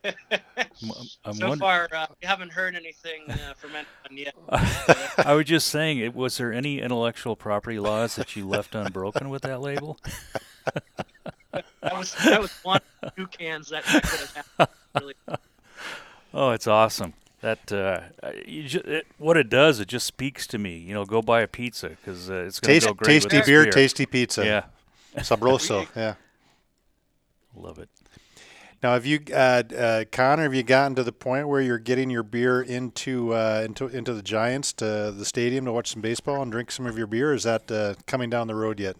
I'm 0.04 1.34
so 1.34 1.48
wonder- 1.48 1.56
far, 1.62 1.88
uh, 1.94 2.06
we 2.20 2.26
haven't 2.26 2.52
heard 2.52 2.74
anything 2.74 3.22
uh, 3.30 3.54
from 3.56 3.70
anyone 3.70 3.86
yet. 4.10 4.34
I 5.26 5.34
was 5.34 5.46
just 5.46 5.68
saying, 5.68 6.12
was 6.14 6.36
there 6.38 6.52
any 6.52 6.80
intellectual 6.80 7.36
property 7.36 7.78
laws 7.78 8.16
that 8.16 8.36
you 8.36 8.46
left 8.46 8.74
unbroken 8.74 9.28
with 9.28 9.42
that 9.42 9.60
label? 9.60 9.98
that 11.52 11.64
was 11.82 12.14
that 12.24 12.40
was 12.40 12.52
one 12.62 12.80
two 13.16 13.26
cans 13.28 13.68
that 13.70 13.84
could 13.84 14.02
have 14.02 14.34
happened. 14.56 14.68
Really. 15.00 15.14
Oh, 16.34 16.50
it's 16.50 16.66
awesome. 16.66 17.14
That 17.40 17.72
uh, 17.72 18.00
just, 18.46 18.84
it, 18.84 19.06
what 19.18 19.36
it 19.36 19.48
does, 19.48 19.78
it 19.78 19.86
just 19.86 20.06
speaks 20.06 20.46
to 20.48 20.58
me. 20.58 20.76
You 20.76 20.92
know, 20.94 21.04
go 21.04 21.22
buy 21.22 21.40
a 21.42 21.46
pizza 21.46 21.90
because 21.90 22.28
uh, 22.28 22.44
it's 22.46 22.58
going 22.58 22.80
to 22.80 22.86
go 22.88 22.94
great 22.94 23.22
tasty 23.22 23.36
with 23.36 23.46
beer, 23.46 23.64
Tasty 23.64 23.70
beer, 23.70 23.72
tasty 23.72 24.06
pizza. 24.06 24.44
Yeah, 24.44 25.22
sabroso. 25.22 25.86
yeah, 25.96 26.14
love 27.54 27.78
it. 27.78 27.88
Now, 28.80 28.92
have 28.92 29.04
you, 29.04 29.20
uh, 29.32 29.64
uh, 29.76 30.04
Connor, 30.12 30.44
have 30.44 30.54
you 30.54 30.62
gotten 30.62 30.94
to 30.94 31.02
the 31.02 31.12
point 31.12 31.48
where 31.48 31.60
you're 31.60 31.80
getting 31.80 32.10
your 32.10 32.22
beer 32.22 32.62
into 32.62 33.34
uh, 33.34 33.62
into 33.64 33.88
into 33.88 34.14
the 34.14 34.22
Giants 34.22 34.72
to 34.74 35.10
the 35.10 35.24
stadium 35.24 35.64
to 35.64 35.72
watch 35.72 35.88
some 35.88 36.00
baseball 36.00 36.42
and 36.42 36.52
drink 36.52 36.70
some 36.70 36.86
of 36.86 36.96
your 36.96 37.08
beer? 37.08 37.34
is 37.34 37.42
that 37.42 37.70
uh, 37.72 37.94
coming 38.06 38.30
down 38.30 38.46
the 38.46 38.54
road 38.54 38.78
yet? 38.78 38.96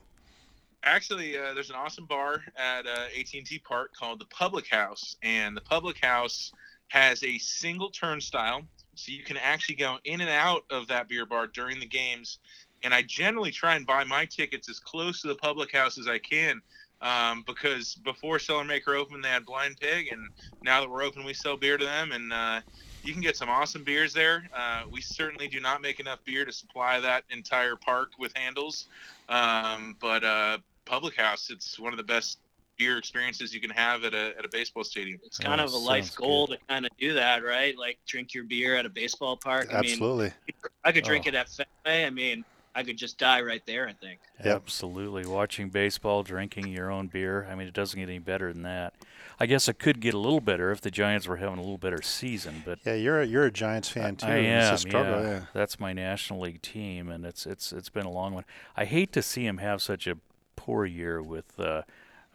Actually, 0.83 1.39
uh, 1.39 1.55
there's 1.55 1.71
an 1.71 1.77
awesome 1.77 2.07
bar 2.07 2.43
at 2.57 2.87
uh, 2.87 3.07
AT&T 3.17 3.61
Park 3.65 3.95
called 3.95 4.21
the 4.21 4.27
Public 4.27 4.67
House, 4.69 5.17
and 5.23 5.57
the 5.57 5.61
Public 5.61 5.99
House 5.99 6.53
has 6.89 7.23
a 7.23 7.39
single 7.39 7.91
turnstile, 7.91 8.63
so 8.95 9.13
you 9.13 9.23
can 9.23 9.37
actually 9.37 9.75
go 9.77 9.99
in 10.05 10.21
and 10.21 10.31
out 10.31 10.65
of 10.71 10.89
that 10.89 11.09
beer 11.09 11.27
bar 11.27 11.47
during 11.47 11.79
the 11.79 11.87
games. 11.87 12.39
And 12.83 12.95
I 12.95 13.03
generally 13.03 13.51
try 13.51 13.77
and 13.77 13.87
buy 13.87 14.05
my 14.05 14.25
tickets 14.25 14.69
as 14.69 14.81
close 14.81 15.21
to 15.23 15.29
the 15.29 15.35
Public 15.35 15.73
House 15.73 15.99
as 15.99 16.09
I 16.09 16.19
can 16.19 16.63
um, 17.01 17.45
because 17.47 17.95
before 17.97 18.39
Cellar 18.39 18.65
Maker 18.65 18.95
opened, 18.95 19.25
they 19.25 19.29
had 19.29 19.47
Blind 19.47 19.77
Pig, 19.81 20.09
and 20.11 20.29
now 20.63 20.81
that 20.81 20.91
we're 20.91 21.03
open, 21.03 21.25
we 21.25 21.35
sell 21.35 21.57
beer 21.57 21.79
to 21.79 21.85
them, 21.85 22.13
and 22.13 22.33
uh, 22.33 22.61
you 23.03 23.13
can 23.13 23.23
get 23.23 23.37
some 23.37 23.49
awesome 23.49 23.85
beers 23.85 24.13
there. 24.13 24.49
Uh, 24.55 24.83
we 24.91 25.01
certainly 25.01 25.49
do 25.49 25.61
not 25.61 25.81
make 25.81 26.01
enough 26.01 26.19
beer 26.25 26.45
to 26.45 26.53
supply 26.53 26.99
that 27.01 27.25
entire 27.31 27.77
park 27.77 28.11
with 28.19 28.37
handles, 28.37 28.87
um, 29.29 29.97
but 30.01 30.25
uh, 30.25 30.59
Public 30.85 31.17
House, 31.17 31.51
it's 31.51 31.79
one 31.79 31.93
of 31.93 31.99
the 31.99 32.05
best 32.05 32.39
beer 32.79 32.97
experiences 32.97 33.53
you 33.53 33.61
can 33.61 33.71
have 33.71 34.05
at 34.05 34.15
a, 34.15 34.39
at 34.39 34.45
a 34.45 34.49
baseball 34.49 34.85
stadium. 34.85 35.19
It's 35.25 35.39
kind 35.39 35.61
oh, 35.61 35.65
of 35.65 35.73
a 35.73 35.77
life 35.77 36.15
goal 36.15 36.47
good. 36.47 36.59
to 36.61 36.65
kind 36.69 36.87
of 36.87 36.93
do 36.99 37.13
that, 37.15 37.45
right? 37.45 37.77
Like 37.77 37.99
drink 38.07 38.33
your 38.33 38.45
beer 38.45 38.77
at 38.77 38.87
a 38.87 38.89
baseball 38.89 39.37
park. 39.37 39.69
Absolutely. 39.71 40.27
I, 40.27 40.31
mean, 40.47 40.55
I 40.85 40.93
could 40.93 41.05
drink 41.05 41.25
oh. 41.27 41.31
it 41.31 41.35
at 41.35 41.49
Fenway. 41.49 42.07
I 42.07 42.11
mean, 42.11 42.45
I 42.79 42.85
could 42.85 42.97
just 42.97 43.19
die 43.19 43.41
right 43.41 43.65
there. 43.67 43.89
I 43.89 43.93
think. 43.93 44.21
Yep. 44.45 44.55
Absolutely, 44.55 45.27
watching 45.27 45.69
baseball, 45.69 46.23
drinking 46.23 46.69
your 46.69 46.93
own 46.93 47.09
beer. 47.09 47.49
I 47.51 47.57
mean, 47.57 47.67
it 47.67 47.75
doesn't 47.75 47.99
get 47.99 48.09
any 48.09 48.21
better 48.21 48.53
than 48.53 48.63
that. 48.63 48.95
I 49.41 49.47
guess 49.47 49.69
it 49.69 49.81
could 49.81 50.01
get 50.01 50.15
a 50.15 50.19
little 50.19 50.41
better 50.41 50.71
if 50.71 50.81
the 50.81 50.91
Giants 50.93 51.27
were 51.27 51.39
having 51.39 51.59
a 51.59 51.61
little 51.61 51.77
better 51.77 52.03
season. 52.03 52.63
But 52.65 52.79
yeah, 52.87 52.95
you're 52.95 53.21
a, 53.21 53.27
you're 53.27 53.47
a 53.47 53.51
Giants 53.51 53.89
fan 53.89 54.15
too. 54.15 54.27
I 54.27 54.37
am. 54.37 54.77
Struggle, 54.77 55.23
yeah. 55.23 55.29
yeah. 55.29 55.41
that's 55.53 55.81
my 55.81 55.93
National 55.93 56.41
League 56.41 56.63
team, 56.63 57.09
and 57.09 57.27
it's 57.27 57.47
it's 57.47 57.73
it's 57.73 57.89
been 57.89 58.07
a 58.07 58.13
long 58.13 58.33
one. 58.33 58.45
I 58.77 58.85
hate 58.85 59.13
to 59.15 59.23
see 59.23 59.45
him 59.45 59.59
have 59.59 59.83
such 59.83 60.07
a 60.07 60.17
poor 60.55 60.87
year 60.87 61.21
with. 61.21 61.59
Uh, 61.59 61.83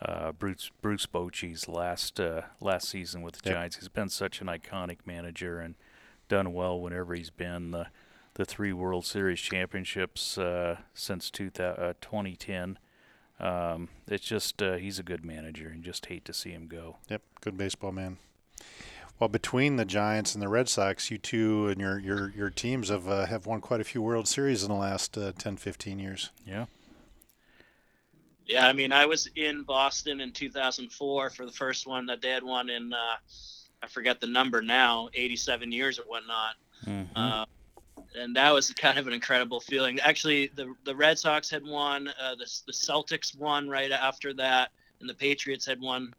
uh, 0.01 0.33
Bruce 0.33 0.69
Bruce 0.81 1.05
Bochy's 1.05 1.69
last 1.69 2.19
uh, 2.19 2.41
last 2.59 2.89
season 2.89 3.21
with 3.21 3.35
the 3.35 3.49
yep. 3.49 3.55
Giants. 3.55 3.77
He's 3.77 3.87
been 3.87 4.09
such 4.09 4.41
an 4.41 4.47
iconic 4.47 4.97
manager 5.05 5.61
and 5.61 5.75
done 6.27 6.51
well 6.51 6.77
whenever 6.77 7.13
he's 7.13 7.29
been. 7.29 7.71
The 7.71 7.87
the 8.35 8.45
three 8.45 8.73
World 8.73 9.05
Series 9.05 9.39
championships 9.39 10.37
uh, 10.37 10.77
since 10.93 11.29
two, 11.29 11.51
uh, 11.59 11.93
2010. 12.01 12.79
Um, 13.39 13.89
it's 14.07 14.25
just 14.25 14.61
uh, 14.61 14.75
he's 14.75 14.99
a 14.99 15.03
good 15.03 15.25
manager, 15.25 15.67
and 15.67 15.83
just 15.83 16.05
hate 16.07 16.25
to 16.25 16.33
see 16.33 16.51
him 16.51 16.67
go. 16.67 16.97
Yep, 17.09 17.21
good 17.41 17.57
baseball 17.57 17.91
man. 17.91 18.17
Well, 19.19 19.27
between 19.27 19.75
the 19.75 19.85
Giants 19.85 20.33
and 20.33 20.41
the 20.41 20.49
Red 20.49 20.67
Sox, 20.69 21.11
you 21.11 21.17
two 21.17 21.67
and 21.67 21.79
your 21.79 21.99
your 21.99 22.31
your 22.35 22.49
teams 22.49 22.89
have 22.89 23.07
uh, 23.07 23.25
have 23.25 23.45
won 23.45 23.61
quite 23.61 23.81
a 23.81 23.83
few 23.83 24.01
World 24.01 24.27
Series 24.27 24.63
in 24.63 24.69
the 24.69 24.75
last 24.75 25.17
uh, 25.17 25.31
10, 25.37 25.57
15 25.57 25.99
years. 25.99 26.31
Yeah. 26.45 26.65
Yeah, 28.45 28.67
I 28.67 28.73
mean, 28.73 28.91
I 28.91 29.05
was 29.05 29.29
in 29.35 29.63
Boston 29.63 30.19
in 30.19 30.31
2004 30.31 31.29
for 31.29 31.45
the 31.45 31.51
first 31.51 31.87
one 31.87 32.07
that 32.07 32.21
they 32.21 32.29
had 32.29 32.43
won 32.43 32.69
in, 32.69 32.91
uh, 32.91 33.15
I 33.81 33.87
forget 33.87 34.19
the 34.19 34.27
number 34.27 34.61
now, 34.61 35.07
87 35.13 35.71
years 35.71 35.97
or 35.97 36.03
whatnot. 36.03 36.55
Mm-hmm. 36.85 37.17
And 38.15 38.35
that 38.35 38.51
was 38.51 38.71
kind 38.71 38.97
of 38.97 39.07
an 39.07 39.13
incredible 39.13 39.59
feeling. 39.59 39.99
Actually, 39.99 40.51
the 40.55 40.73
the 40.85 40.95
Red 40.95 41.17
Sox 41.17 41.49
had 41.49 41.63
won, 41.63 42.07
uh, 42.07 42.35
the 42.35 42.45
the 42.67 42.73
Celtics 42.73 43.37
won 43.37 43.69
right 43.69 43.91
after 43.91 44.33
that, 44.35 44.71
and 44.99 45.09
the 45.09 45.13
Patriots 45.13 45.65
had 45.65 45.79
won 45.81 46.13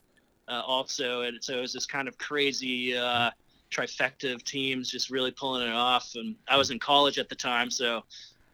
uh, 0.48 0.62
also, 0.66 1.22
and 1.22 1.42
so 1.42 1.58
it 1.58 1.60
was 1.60 1.72
this 1.72 1.86
kind 1.86 2.08
of 2.08 2.18
crazy 2.18 2.96
uh, 2.96 3.30
trifecta 3.70 4.32
of 4.34 4.44
teams 4.44 4.90
just 4.90 5.10
really 5.10 5.30
pulling 5.30 5.66
it 5.66 5.72
off. 5.72 6.12
And 6.14 6.36
I 6.48 6.56
was 6.56 6.70
in 6.70 6.78
college 6.78 7.18
at 7.18 7.28
the 7.28 7.34
time, 7.34 7.70
so 7.70 8.02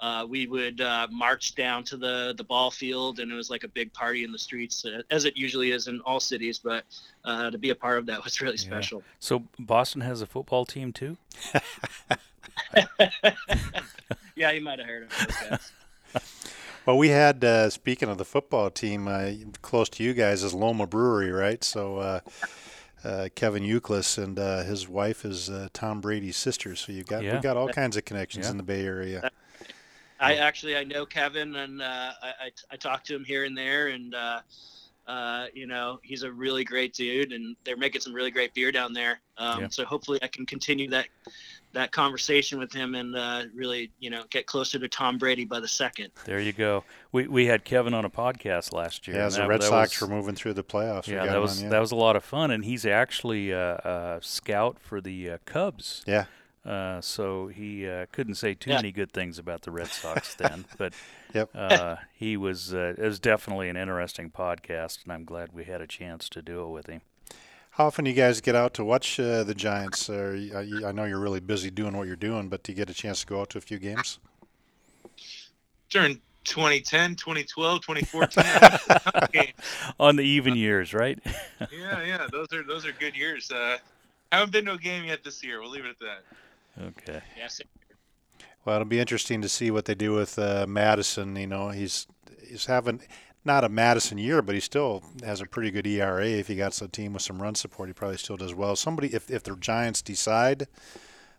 uh, 0.01 0.27
we 0.29 0.47
would 0.47 0.81
uh, 0.81 1.07
march 1.11 1.55
down 1.55 1.85
to 1.85 1.97
the 1.97 2.35
the 2.37 2.45
ball 2.45 2.71
field, 2.71 3.21
and 3.21 3.31
it 3.31 3.35
was 3.35 3.51
like 3.51 3.65
a 3.65 3.69
big 3.69 3.93
party 3.93 4.25
in 4.25 4.33
the 4.33 4.39
streets, 4.39 4.85
uh, 4.85 5.03
as 5.11 5.25
it 5.25 5.37
usually 5.37 5.73
is 5.73 5.89
in 5.89 6.01
all 6.03 6.21
cities. 6.21 6.59
But 6.59 6.85
uh, 7.25 7.51
to 7.51 7.59
be 7.59 7.71
a 7.71 7.75
part 7.75 7.99
of 7.99 8.07
that 8.07 8.25
was 8.25 8.41
really 8.41 8.57
special. 8.57 9.01
Yeah. 9.01 9.15
So 9.19 9.43
Boston 9.59 10.01
has 10.01 10.23
a 10.23 10.27
football 10.27 10.65
team 10.65 10.93
too. 10.93 11.19
yeah, 14.37 14.51
you 14.51 14.61
might 14.61 14.79
have 14.79 14.89
heard 14.89 15.03
of 15.05 15.11
those 15.11 15.49
guys. 15.49 15.73
Well, 16.87 16.97
we 16.97 17.11
had 17.11 17.45
uh, 17.45 17.71
speaking 17.71 18.09
of 18.09 18.19
the 18.19 18.25
football 18.25 18.71
team, 18.71 19.07
uh, 19.07 19.31
close 19.61 19.89
to 19.91 20.03
you 20.03 20.15
guys 20.15 20.43
is 20.43 20.55
Loma 20.55 20.87
Brewery, 20.87 21.31
right? 21.31 21.63
So 21.63 21.99
uh, 21.99 22.21
uh 23.05 23.29
Kevin 23.35 23.63
Youkilis 23.63 24.23
and 24.23 24.39
uh, 24.39 24.63
his 24.63 24.89
wife 24.89 25.25
is 25.25 25.51
uh, 25.51 25.69
Tom 25.73 26.01
Brady's 26.01 26.37
sister. 26.37 26.75
So 26.75 26.93
you've 26.93 27.07
got 27.07 27.23
yeah. 27.23 27.35
we 27.35 27.41
got 27.41 27.57
all 27.57 27.69
kinds 27.69 27.97
of 27.97 28.05
connections 28.05 28.47
yeah. 28.47 28.51
in 28.53 28.57
the 28.57 28.63
Bay 28.63 28.85
Area. 28.85 29.31
I 30.19 30.37
actually 30.37 30.77
I 30.77 30.85
know 30.85 31.05
Kevin 31.05 31.55
and 31.57 31.83
I, 31.83 32.13
I, 32.23 32.51
I 32.73 32.77
talk 32.77 33.05
to 33.05 33.15
him 33.15 33.25
here 33.25 33.45
and 33.45 33.57
there 33.57 33.89
and. 33.89 34.15
Uh, 35.07 35.47
you 35.55 35.67
know, 35.67 35.99
he's 36.05 36.23
a 36.23 36.31
really 36.31 36.63
great 36.63 36.95
dude, 36.95 37.33
and 37.33 37.57
they're 37.65 37.77
making 37.77 38.01
some 38.01 38.13
really 38.13 38.31
great 38.31 38.55
beer 38.55 38.71
down 38.71 38.93
there. 38.93 39.21
Um, 39.39 39.63
yeah. 39.63 39.69
So 39.69 39.85
hopefully, 39.85 40.21
I 40.23 40.29
can 40.29 40.47
continue 40.47 40.89
that 40.91 41.09
that 41.73 41.93
conversation 41.93 42.59
with 42.59 42.73
him 42.73 42.95
and 42.95 43.17
uh, 43.17 43.45
really, 43.55 43.91
you 43.99 44.11
know, 44.11 44.25
get 44.31 44.47
closer 44.47 44.79
to 44.79 44.89
Tom 44.89 45.19
Brady 45.19 45.45
by 45.45 45.61
the 45.61 45.69
second. 45.69 46.11
There 46.25 46.41
you 46.41 46.53
go. 46.53 46.85
We 47.13 47.29
we 47.29 47.47
had 47.47 47.65
Kevin 47.65 47.95
on 47.95 48.05
a 48.05 48.11
podcast 48.11 48.73
last 48.73 49.07
year. 49.07 49.19
Yeah, 49.19 49.27
as 49.27 49.37
the 49.37 49.47
Red 49.47 49.63
Sox 49.63 50.01
was, 50.01 50.09
were 50.09 50.15
moving 50.15 50.35
through 50.35 50.55
the 50.55 50.65
playoffs. 50.65 51.07
Yeah, 51.07 51.27
that 51.27 51.41
was 51.41 51.59
on, 51.59 51.65
yeah. 51.65 51.71
that 51.71 51.81
was 51.81 51.93
a 51.93 51.97
lot 51.97 52.17
of 52.17 52.25
fun, 52.25 52.51
and 52.51 52.65
he's 52.65 52.85
actually 52.85 53.51
a, 53.51 53.77
a 53.77 54.19
scout 54.23 54.79
for 54.81 55.01
the 55.01 55.31
uh, 55.31 55.39
Cubs. 55.45 56.03
Yeah. 56.07 56.25
Uh, 56.65 57.01
so 57.01 57.47
he 57.47 57.89
uh, 57.89 58.05
couldn't 58.13 58.35
say 58.35 58.53
too 58.53 58.71
yeah. 58.71 58.77
many 58.77 58.93
good 58.93 59.13
things 59.13 59.39
about 59.39 59.63
the 59.63 59.71
Red 59.71 59.89
Sox 59.89 60.35
then, 60.37 60.67
but 60.77 60.93
yep. 61.33 61.49
Uh, 61.55 61.97
he 62.13 62.37
was 62.37 62.75
uh, 62.75 62.95
it 62.99 63.03
was 63.03 63.19
definitely 63.19 63.69
an 63.69 63.77
interesting 63.77 64.31
podcast, 64.31 65.05
and 65.05 65.13
I'm 65.13 65.25
glad 65.25 65.53
we 65.53 65.65
had 65.65 65.81
a 65.81 65.87
chance 65.87 66.29
to 66.31 66.43
do 66.43 66.63
it 66.65 66.69
with 66.69 66.87
him. 66.87 67.01
How 67.71 67.87
often 67.87 68.05
do 68.05 68.11
you 68.11 68.17
guys 68.17 68.41
get 68.41 68.55
out 68.55 68.75
to 68.75 68.85
watch 68.85 69.19
uh, 69.21 69.45
the 69.45 69.55
Giants? 69.55 70.11
Uh, 70.11 70.65
I 70.85 70.93
know 70.93 71.05
you're 71.05 71.21
really 71.21 71.41
busy 71.41 71.71
doing 71.71 71.97
what 71.97 72.07
you're 72.07 72.17
doing, 72.17 72.49
but 72.49 72.63
do 72.63 72.73
you 72.73 72.77
get 72.77 72.91
a 72.91 72.95
chance 72.95 73.21
to 73.21 73.27
go 73.27 73.41
out 73.41 73.51
to 73.51 73.59
a 73.59 73.61
few 73.61 73.79
games? 73.79 74.19
During 75.89 76.21
2010, 76.45 77.15
2012, 77.15 77.81
2014. 77.81 79.53
On 80.01 80.17
the 80.17 80.23
even 80.23 80.57
years, 80.57 80.93
right? 80.93 81.19
yeah, 81.73 82.03
yeah, 82.03 82.27
those 82.33 82.53
are 82.53 82.63
those 82.65 82.85
are 82.87 82.93
good 82.93 83.17
years. 83.17 83.51
Uh, 83.51 83.79
haven't 84.33 84.53
been 84.53 84.65
to 84.67 84.73
a 84.73 84.79
game 84.79 85.05
yet 85.05 85.23
this 85.25 85.43
year. 85.45 85.61
We'll 85.61 85.71
leave 85.71 85.85
it 85.85 85.91
at 85.91 85.99
that. 86.01 86.85
Okay. 86.99 87.21
Yes. 87.37 87.61
Well, 88.65 88.77
it'll 88.77 88.87
be 88.87 89.01
interesting 89.01 89.43
to 89.43 89.49
see 89.49 89.71
what 89.71 89.85
they 89.87 89.95
do 89.95 90.13
with 90.13 90.39
uh, 90.39 90.67
Madison. 90.69 91.37
You 91.37 91.47
know, 91.47 91.71
he's 91.71 92.07
he's 92.47 92.67
having 92.67 93.01
not 93.45 93.65
a 93.65 93.69
Madison 93.69 94.19
year, 94.19 94.43
but 94.43 94.55
he 94.55 94.61
still 94.61 95.03
has 95.25 95.41
a 95.41 95.47
pretty 95.47 95.71
good 95.71 95.87
ERA. 95.87 96.27
If 96.27 96.49
he 96.49 96.57
got 96.57 96.81
a 96.81 96.89
team 96.89 97.15
with 97.15 97.23
some 97.23 97.41
run 97.41 97.55
support, 97.55 97.89
he 97.89 97.93
probably 97.93 98.19
still 98.19 98.37
does 98.37 98.55
well. 98.55 98.77
Somebody, 98.77 99.15
if 99.15 99.31
if 99.31 99.43
the 99.43 99.57
Giants 99.57 100.03
decide 100.03 100.67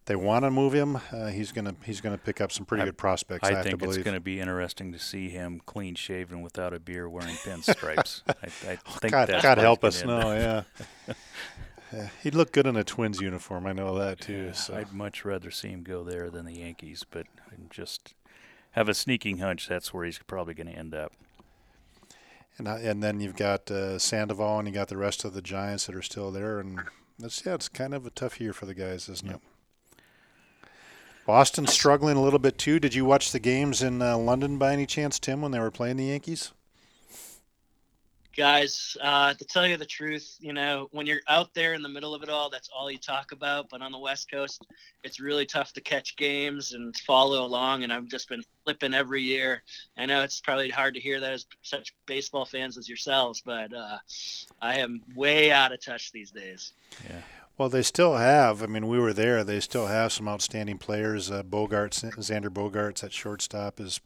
they 0.05 0.15
want 0.15 0.43
to 0.43 0.51
move 0.51 0.73
him, 0.73 0.99
uh, 1.11 1.27
he's 1.27 1.51
gonna 1.51 1.75
he's 1.85 2.01
gonna 2.01 2.17
pick 2.17 2.41
up 2.41 2.51
some 2.51 2.65
pretty 2.65 2.81
I, 2.81 2.85
good 2.85 2.97
prospects. 2.97 3.47
I, 3.47 3.59
I 3.59 3.63
think 3.63 3.81
it's 3.83 3.97
going 3.97 4.15
to 4.15 4.19
be 4.19 4.39
interesting 4.39 4.91
to 4.93 4.99
see 4.99 5.29
him 5.29 5.61
clean 5.65 5.95
shaven 5.95 6.41
without 6.41 6.73
a 6.73 6.79
beard, 6.79 7.11
wearing 7.11 7.35
pinstripes. 7.35 8.23
I, 8.27 8.71
I 8.71 8.77
oh, 8.87 8.91
think 8.99 9.11
God, 9.11 9.29
God 9.41 9.57
help 9.59 9.83
us, 9.83 10.03
no, 10.03 10.33
yeah. 10.33 10.63
yeah. 11.93 12.09
He'd 12.23 12.33
look 12.33 12.51
good 12.51 12.65
in 12.65 12.75
a 12.75 12.83
Twins 12.83 13.21
uniform. 13.21 13.67
I 13.67 13.73
know 13.73 13.97
that 13.99 14.19
too. 14.19 14.47
Yeah, 14.47 14.51
so. 14.53 14.75
I'd 14.75 14.91
much 14.91 15.23
rather 15.23 15.51
see 15.51 15.69
him 15.69 15.83
go 15.83 16.03
there 16.03 16.31
than 16.31 16.45
the 16.45 16.55
Yankees, 16.55 17.05
but 17.09 17.27
I 17.51 17.55
just 17.69 18.15
have 18.71 18.89
a 18.89 18.93
sneaking 18.93 19.37
hunch 19.37 19.67
that's 19.67 19.93
where 19.93 20.05
he's 20.05 20.17
probably 20.19 20.55
going 20.55 20.67
to 20.67 20.73
end 20.73 20.95
up. 20.95 21.13
And 22.57 22.67
and 22.67 23.01
then 23.01 23.19
you've 23.19 23.35
got 23.35 23.71
uh, 23.71 23.97
Sandoval 23.97 24.59
and 24.59 24.67
you 24.67 24.73
got 24.73 24.89
the 24.89 24.97
rest 24.97 25.23
of 25.23 25.33
the 25.33 25.41
Giants 25.41 25.85
that 25.87 25.95
are 25.95 26.01
still 26.01 26.31
there, 26.31 26.59
and 26.59 26.81
that's 27.17 27.45
yeah, 27.45 27.55
it's 27.55 27.69
kind 27.69 27.93
of 27.93 28.05
a 28.05 28.11
tough 28.11 28.39
year 28.39 28.53
for 28.53 28.65
the 28.65 28.73
guys, 28.73 29.07
isn't 29.09 29.27
yep. 29.27 29.35
it? 29.37 29.41
Boston 31.25 31.67
struggling 31.67 32.17
a 32.17 32.21
little 32.21 32.39
bit 32.39 32.57
too. 32.57 32.79
Did 32.79 32.93
you 32.93 33.05
watch 33.05 33.31
the 33.31 33.39
games 33.39 33.81
in 33.81 34.01
uh, 34.01 34.17
London 34.17 34.57
by 34.57 34.73
any 34.73 34.85
chance, 34.85 35.19
Tim, 35.19 35.41
when 35.41 35.51
they 35.51 35.59
were 35.59 35.71
playing 35.71 35.97
the 35.97 36.05
Yankees? 36.05 36.51
Guys 38.35 38.95
uh, 39.01 39.33
to 39.33 39.45
tell 39.45 39.67
you 39.67 39.77
the 39.77 39.85
truth 39.85 40.37
you 40.39 40.53
know 40.53 40.87
when 40.91 41.05
you're 41.05 41.21
out 41.27 41.53
there 41.53 41.73
in 41.73 41.81
the 41.81 41.89
middle 41.89 42.15
of 42.15 42.23
it 42.23 42.29
all 42.29 42.49
that's 42.49 42.69
all 42.75 42.89
you 42.89 42.97
talk 42.97 43.31
about 43.31 43.67
but 43.69 43.81
on 43.81 43.91
the 43.91 43.99
west 43.99 44.31
coast 44.31 44.65
it's 45.03 45.19
really 45.19 45.45
tough 45.45 45.73
to 45.73 45.81
catch 45.81 46.15
games 46.15 46.73
and 46.73 46.95
follow 46.97 47.45
along 47.45 47.83
and 47.83 47.91
i've 47.91 48.07
just 48.07 48.29
been 48.29 48.43
flipping 48.63 48.93
every 48.93 49.21
year 49.21 49.61
i 49.97 50.05
know 50.05 50.23
it's 50.23 50.39
probably 50.39 50.69
hard 50.69 50.93
to 50.93 50.99
hear 50.99 51.19
that 51.19 51.33
as 51.33 51.45
such 51.61 51.93
baseball 52.05 52.45
fans 52.45 52.77
as 52.77 52.87
yourselves 52.87 53.41
but 53.45 53.73
uh, 53.73 53.97
i 54.61 54.77
am 54.77 55.01
way 55.15 55.51
out 55.51 55.73
of 55.73 55.83
touch 55.83 56.11
these 56.11 56.31
days 56.31 56.73
yeah 57.09 57.21
well, 57.57 57.69
they 57.69 57.83
still 57.83 58.15
have. 58.15 58.63
I 58.63 58.65
mean, 58.65 58.87
we 58.87 58.97
were 58.97 59.13
there. 59.13 59.43
They 59.43 59.59
still 59.59 59.85
have 59.85 60.11
some 60.11 60.27
outstanding 60.27 60.79
players. 60.79 61.29
Uh, 61.29 61.43
Bogaerts, 61.43 62.03
Xander 62.03 62.49
Bogaerts 62.49 63.03
at 63.03 63.13
shortstop 63.13 63.79
is 63.79 63.99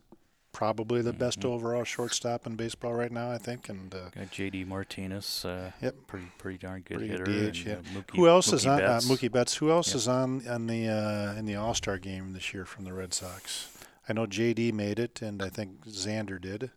probably 0.56 1.02
the 1.02 1.10
mm-hmm. 1.10 1.20
best 1.20 1.44
overall 1.44 1.84
shortstop 1.84 2.48
in 2.48 2.56
baseball 2.56 2.94
right 2.94 3.12
now, 3.12 3.30
I 3.30 3.38
think. 3.38 3.68
And 3.68 3.94
uh, 3.94 4.10
got 4.16 4.32
J.D. 4.32 4.64
Martinez. 4.64 5.44
Uh, 5.44 5.72
yep, 5.82 5.96
pretty 6.08 6.28
pretty 6.38 6.58
darn 6.58 6.82
good 6.82 6.98
pretty 6.98 7.10
hitter. 7.10 7.26
DH, 7.26 7.30
and, 7.30 7.58
yeah. 7.66 7.74
Uh, 7.74 7.82
Mookie, 7.94 8.16
Who 8.16 8.28
else 8.30 8.48
Mookie 8.48 8.54
is 8.54 8.66
on 8.66 8.82
uh, 8.82 8.88
Betts. 8.88 9.06
Mookie 9.10 9.32
Betts? 9.32 9.56
Who 9.58 9.70
else 9.70 9.90
yep. 9.90 9.96
is 9.98 10.08
on 10.08 10.48
on 10.48 10.68
the 10.68 10.88
uh, 10.88 11.38
in 11.38 11.46
the 11.46 11.56
All 11.56 11.74
Star 11.74 11.98
game 11.98 12.32
this 12.32 12.54
year 12.54 12.66
from 12.66 12.86
the 12.86 12.94
Red 12.94 13.14
Sox? 13.14 13.70
I 14.08 14.14
know 14.14 14.26
J.D. 14.26 14.72
made 14.72 14.98
it, 14.98 15.22
and 15.22 15.44
I 15.44 15.50
think 15.50 15.86
Xander 15.86 16.40
did. 16.40 16.72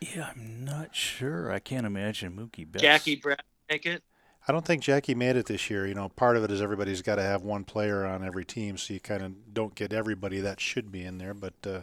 Yeah, 0.00 0.30
I'm 0.34 0.64
not 0.64 0.96
sure. 0.96 1.52
I 1.52 1.60
can't 1.60 1.86
imagine 1.86 2.32
Mookie 2.32 2.70
Betts. 2.70 2.82
Jackie 2.82 3.16
Brown 3.16 3.36
make 3.70 3.86
it. 3.86 4.02
I 4.48 4.52
don't 4.52 4.64
think 4.64 4.82
Jackie 4.82 5.14
made 5.14 5.36
it 5.36 5.46
this 5.46 5.70
year. 5.70 5.86
You 5.86 5.94
know, 5.94 6.08
part 6.08 6.36
of 6.36 6.42
it 6.42 6.50
is 6.50 6.60
everybody's 6.60 7.02
got 7.02 7.16
to 7.16 7.22
have 7.22 7.42
one 7.42 7.62
player 7.62 8.04
on 8.04 8.24
every 8.24 8.44
team, 8.44 8.76
so 8.76 8.92
you 8.92 8.98
kind 8.98 9.22
of 9.22 9.54
don't 9.54 9.76
get 9.76 9.92
everybody 9.92 10.40
that 10.40 10.58
should 10.58 10.90
be 10.90 11.04
in 11.04 11.18
there. 11.18 11.34
But 11.34 11.54
uh, 11.64 11.80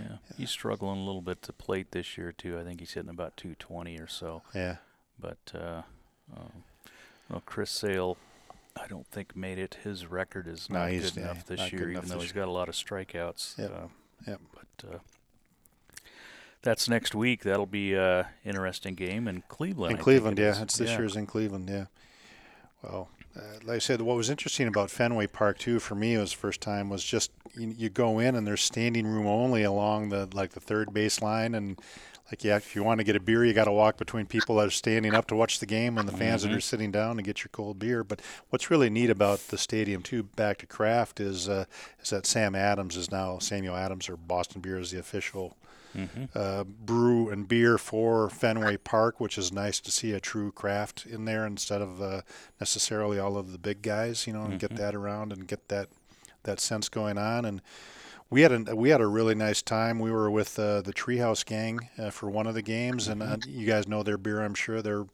yeah, 0.00 0.16
he's 0.36 0.50
struggling 0.50 0.98
a 1.00 1.04
little 1.04 1.22
bit 1.22 1.42
to 1.42 1.52
plate 1.52 1.90
this 1.90 2.16
year 2.16 2.32
too. 2.32 2.58
I 2.58 2.64
think 2.64 2.80
he's 2.80 2.92
hitting 2.92 3.10
about 3.10 3.36
220 3.36 3.98
or 3.98 4.06
so. 4.06 4.42
Yeah, 4.54 4.76
but 5.18 5.38
uh, 5.54 5.82
um, 6.36 6.64
well, 7.28 7.42
Chris 7.44 7.70
Sale, 7.70 8.16
I 8.76 8.86
don't 8.86 9.06
think 9.06 9.36
made 9.36 9.58
it. 9.58 9.78
His 9.84 10.06
record 10.06 10.46
is 10.46 10.68
not 10.70 10.90
no, 10.90 10.98
good 10.98 11.16
enough 11.16 11.46
this 11.46 11.72
year, 11.72 11.90
even 11.90 12.06
though 12.06 12.20
he's 12.20 12.32
got 12.32 12.48
a 12.48 12.52
lot 12.52 12.68
of 12.68 12.74
strikeouts. 12.74 13.58
Yep. 13.58 13.70
Uh, 13.70 13.88
yep. 14.26 14.40
But 14.52 14.94
uh, 14.94 14.98
that's 16.62 16.88
next 16.88 17.14
week. 17.14 17.42
That'll 17.42 17.66
be 17.66 17.94
an 17.94 18.26
interesting 18.44 18.94
game 18.94 19.28
in 19.28 19.42
Cleveland. 19.48 19.92
In 19.92 19.98
I 19.98 20.02
Cleveland, 20.02 20.38
yeah, 20.38 20.62
it's 20.62 20.76
this 20.76 20.90
yeah. 20.90 20.98
year's 20.98 21.16
in 21.16 21.26
Cleveland, 21.26 21.68
yeah. 21.68 21.86
Well, 22.82 23.08
uh, 23.36 23.40
like 23.64 23.76
I 23.76 23.78
said, 23.78 24.00
what 24.00 24.16
was 24.16 24.30
interesting 24.30 24.68
about 24.68 24.90
Fenway 24.90 25.26
Park 25.26 25.58
too 25.58 25.78
for 25.78 25.94
me 25.94 26.16
was 26.16 26.32
first 26.32 26.60
time 26.60 26.88
was 26.88 27.02
just 27.02 27.30
you, 27.56 27.74
you, 27.76 27.88
go 27.88 28.18
in 28.18 28.34
and 28.34 28.46
there's 28.46 28.62
standing 28.62 29.06
room 29.06 29.26
only 29.26 29.62
along 29.62 30.08
the 30.08 30.28
like 30.32 30.52
the 30.52 30.60
third 30.60 30.92
base 30.92 31.22
line 31.22 31.54
and 31.54 31.78
like 32.30 32.42
yeah, 32.42 32.56
if 32.56 32.74
you 32.74 32.82
want 32.82 32.98
to 32.98 33.04
get 33.04 33.16
a 33.16 33.20
beer, 33.20 33.44
you 33.44 33.52
got 33.52 33.64
to 33.64 33.72
walk 33.72 33.98
between 33.98 34.24
people 34.24 34.56
that 34.56 34.66
are 34.66 34.70
standing 34.70 35.14
up 35.14 35.26
to 35.26 35.36
watch 35.36 35.58
the 35.58 35.66
game 35.66 35.98
and 35.98 36.08
the 36.08 36.16
fans 36.16 36.42
mm-hmm. 36.42 36.52
that 36.52 36.56
are 36.56 36.60
sitting 36.60 36.90
down 36.90 37.16
to 37.16 37.22
get 37.22 37.44
your 37.44 37.50
cold 37.52 37.78
beer. 37.78 38.02
But 38.02 38.22
what's 38.48 38.70
really 38.70 38.88
neat 38.88 39.10
about 39.10 39.40
the 39.48 39.58
stadium 39.58 40.02
too, 40.02 40.22
back 40.22 40.58
to 40.58 40.66
craft, 40.66 41.20
is 41.20 41.48
uh, 41.48 41.66
is 42.02 42.10
that 42.10 42.26
Sam 42.26 42.54
Adams 42.54 42.96
is 42.96 43.10
now 43.10 43.38
Samuel 43.38 43.76
Adams 43.76 44.08
or 44.08 44.16
Boston 44.16 44.62
Beer 44.62 44.78
is 44.78 44.90
the 44.90 44.98
official 44.98 45.54
mm-hmm. 45.94 46.24
uh, 46.34 46.64
brew 46.64 47.28
and 47.28 47.46
beer 47.46 47.76
for 47.76 48.30
Fenway 48.30 48.78
Park, 48.78 49.20
which 49.20 49.36
is 49.36 49.52
nice 49.52 49.78
to 49.80 49.90
see 49.90 50.12
a 50.12 50.20
true 50.20 50.50
craft 50.50 51.04
in 51.04 51.26
there 51.26 51.46
instead 51.46 51.82
of 51.82 52.00
uh, 52.00 52.22
necessarily 52.58 53.18
all 53.18 53.36
of 53.36 53.52
the 53.52 53.58
big 53.58 53.82
guys, 53.82 54.26
you 54.26 54.32
know, 54.32 54.40
and 54.40 54.54
mm-hmm. 54.54 54.66
get 54.66 54.76
that 54.76 54.94
around 54.94 55.30
and 55.32 55.46
get 55.46 55.68
that 55.68 55.88
that 56.44 56.60
sense 56.60 56.88
going 56.88 57.18
on. 57.18 57.44
And 57.44 57.60
we 58.30 58.42
had 58.42 58.68
a 58.68 58.74
we 58.74 58.88
had 58.88 59.00
a 59.00 59.06
really 59.06 59.34
nice 59.34 59.62
time. 59.62 59.98
We 59.98 60.10
were 60.10 60.30
with 60.30 60.58
uh, 60.58 60.82
the 60.82 60.92
Treehouse 60.92 61.44
Gang 61.44 61.88
uh, 61.98 62.10
for 62.10 62.30
one 62.30 62.46
of 62.46 62.54
the 62.54 62.62
games, 62.62 63.08
and 63.08 63.22
uh, 63.22 63.36
mm-hmm. 63.36 63.50
you 63.50 63.66
guys 63.66 63.86
know 63.86 64.02
their 64.02 64.18
beer, 64.18 64.42
I'm 64.42 64.54
sure. 64.54 64.82
They're 64.82 65.06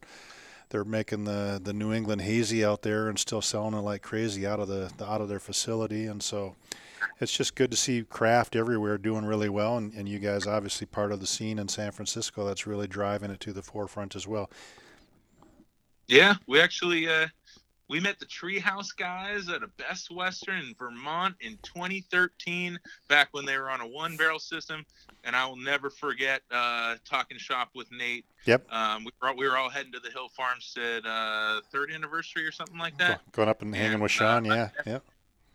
they're 0.69 0.85
making 0.85 1.25
the, 1.25 1.59
the 1.61 1.73
New 1.73 1.91
England 1.93 2.21
hazy 2.21 2.63
out 2.63 2.81
there 2.81 3.09
and 3.09 3.19
still 3.19 3.41
selling 3.41 3.73
it 3.73 3.81
like 3.81 4.01
crazy 4.01 4.47
out 4.47 4.59
of 4.59 4.69
the, 4.69 4.89
the 4.97 5.05
out 5.05 5.19
of 5.19 5.27
their 5.27 5.39
facility, 5.39 6.05
and 6.05 6.23
so 6.23 6.55
it's 7.19 7.35
just 7.35 7.55
good 7.55 7.71
to 7.71 7.77
see 7.77 8.03
craft 8.03 8.55
everywhere 8.55 8.97
doing 8.97 9.25
really 9.25 9.49
well, 9.49 9.77
and, 9.77 9.93
and 9.93 10.07
you 10.07 10.17
guys 10.17 10.47
obviously 10.47 10.87
part 10.87 11.11
of 11.11 11.19
the 11.19 11.27
scene 11.27 11.59
in 11.59 11.67
San 11.67 11.91
Francisco 11.91 12.45
that's 12.45 12.65
really 12.65 12.87
driving 12.87 13.29
it 13.29 13.39
to 13.41 13.53
the 13.53 13.61
forefront 13.61 14.15
as 14.15 14.27
well. 14.27 14.49
Yeah, 16.07 16.35
we 16.47 16.59
actually 16.59 17.07
uh, 17.07 17.27
we 17.91 17.99
met 17.99 18.19
the 18.19 18.25
Treehouse 18.25 18.95
guys 18.95 19.49
at 19.49 19.63
a 19.63 19.67
Best 19.67 20.11
Western 20.11 20.59
in 20.59 20.75
Vermont 20.79 21.35
in 21.41 21.59
2013, 21.61 22.79
back 23.09 23.27
when 23.31 23.45
they 23.45 23.57
were 23.57 23.69
on 23.69 23.81
a 23.81 23.87
one 23.87 24.15
barrel 24.15 24.39
system, 24.39 24.85
and 25.25 25.35
I 25.35 25.45
will 25.45 25.57
never 25.57 25.89
forget 25.89 26.41
uh, 26.51 26.95
talking 27.03 27.37
shop 27.37 27.71
with 27.75 27.91
Nate. 27.91 28.23
Yep. 28.45 28.71
Um, 28.71 29.03
we, 29.03 29.11
were, 29.21 29.33
we 29.35 29.47
were 29.47 29.57
all 29.57 29.69
heading 29.69 29.91
to 29.91 29.99
the 29.99 30.09
Hill 30.09 30.29
Farmstead 30.29 31.05
uh, 31.05 31.59
third 31.69 31.91
anniversary 31.91 32.47
or 32.47 32.53
something 32.53 32.77
like 32.77 32.97
that. 32.97 33.19
Going 33.33 33.49
up 33.49 33.61
and 33.61 33.75
hanging 33.75 33.95
and, 33.95 34.01
with 34.01 34.11
Sean, 34.11 34.49
uh, 34.49 34.55
yeah, 34.55 34.69
yeah. 34.85 34.99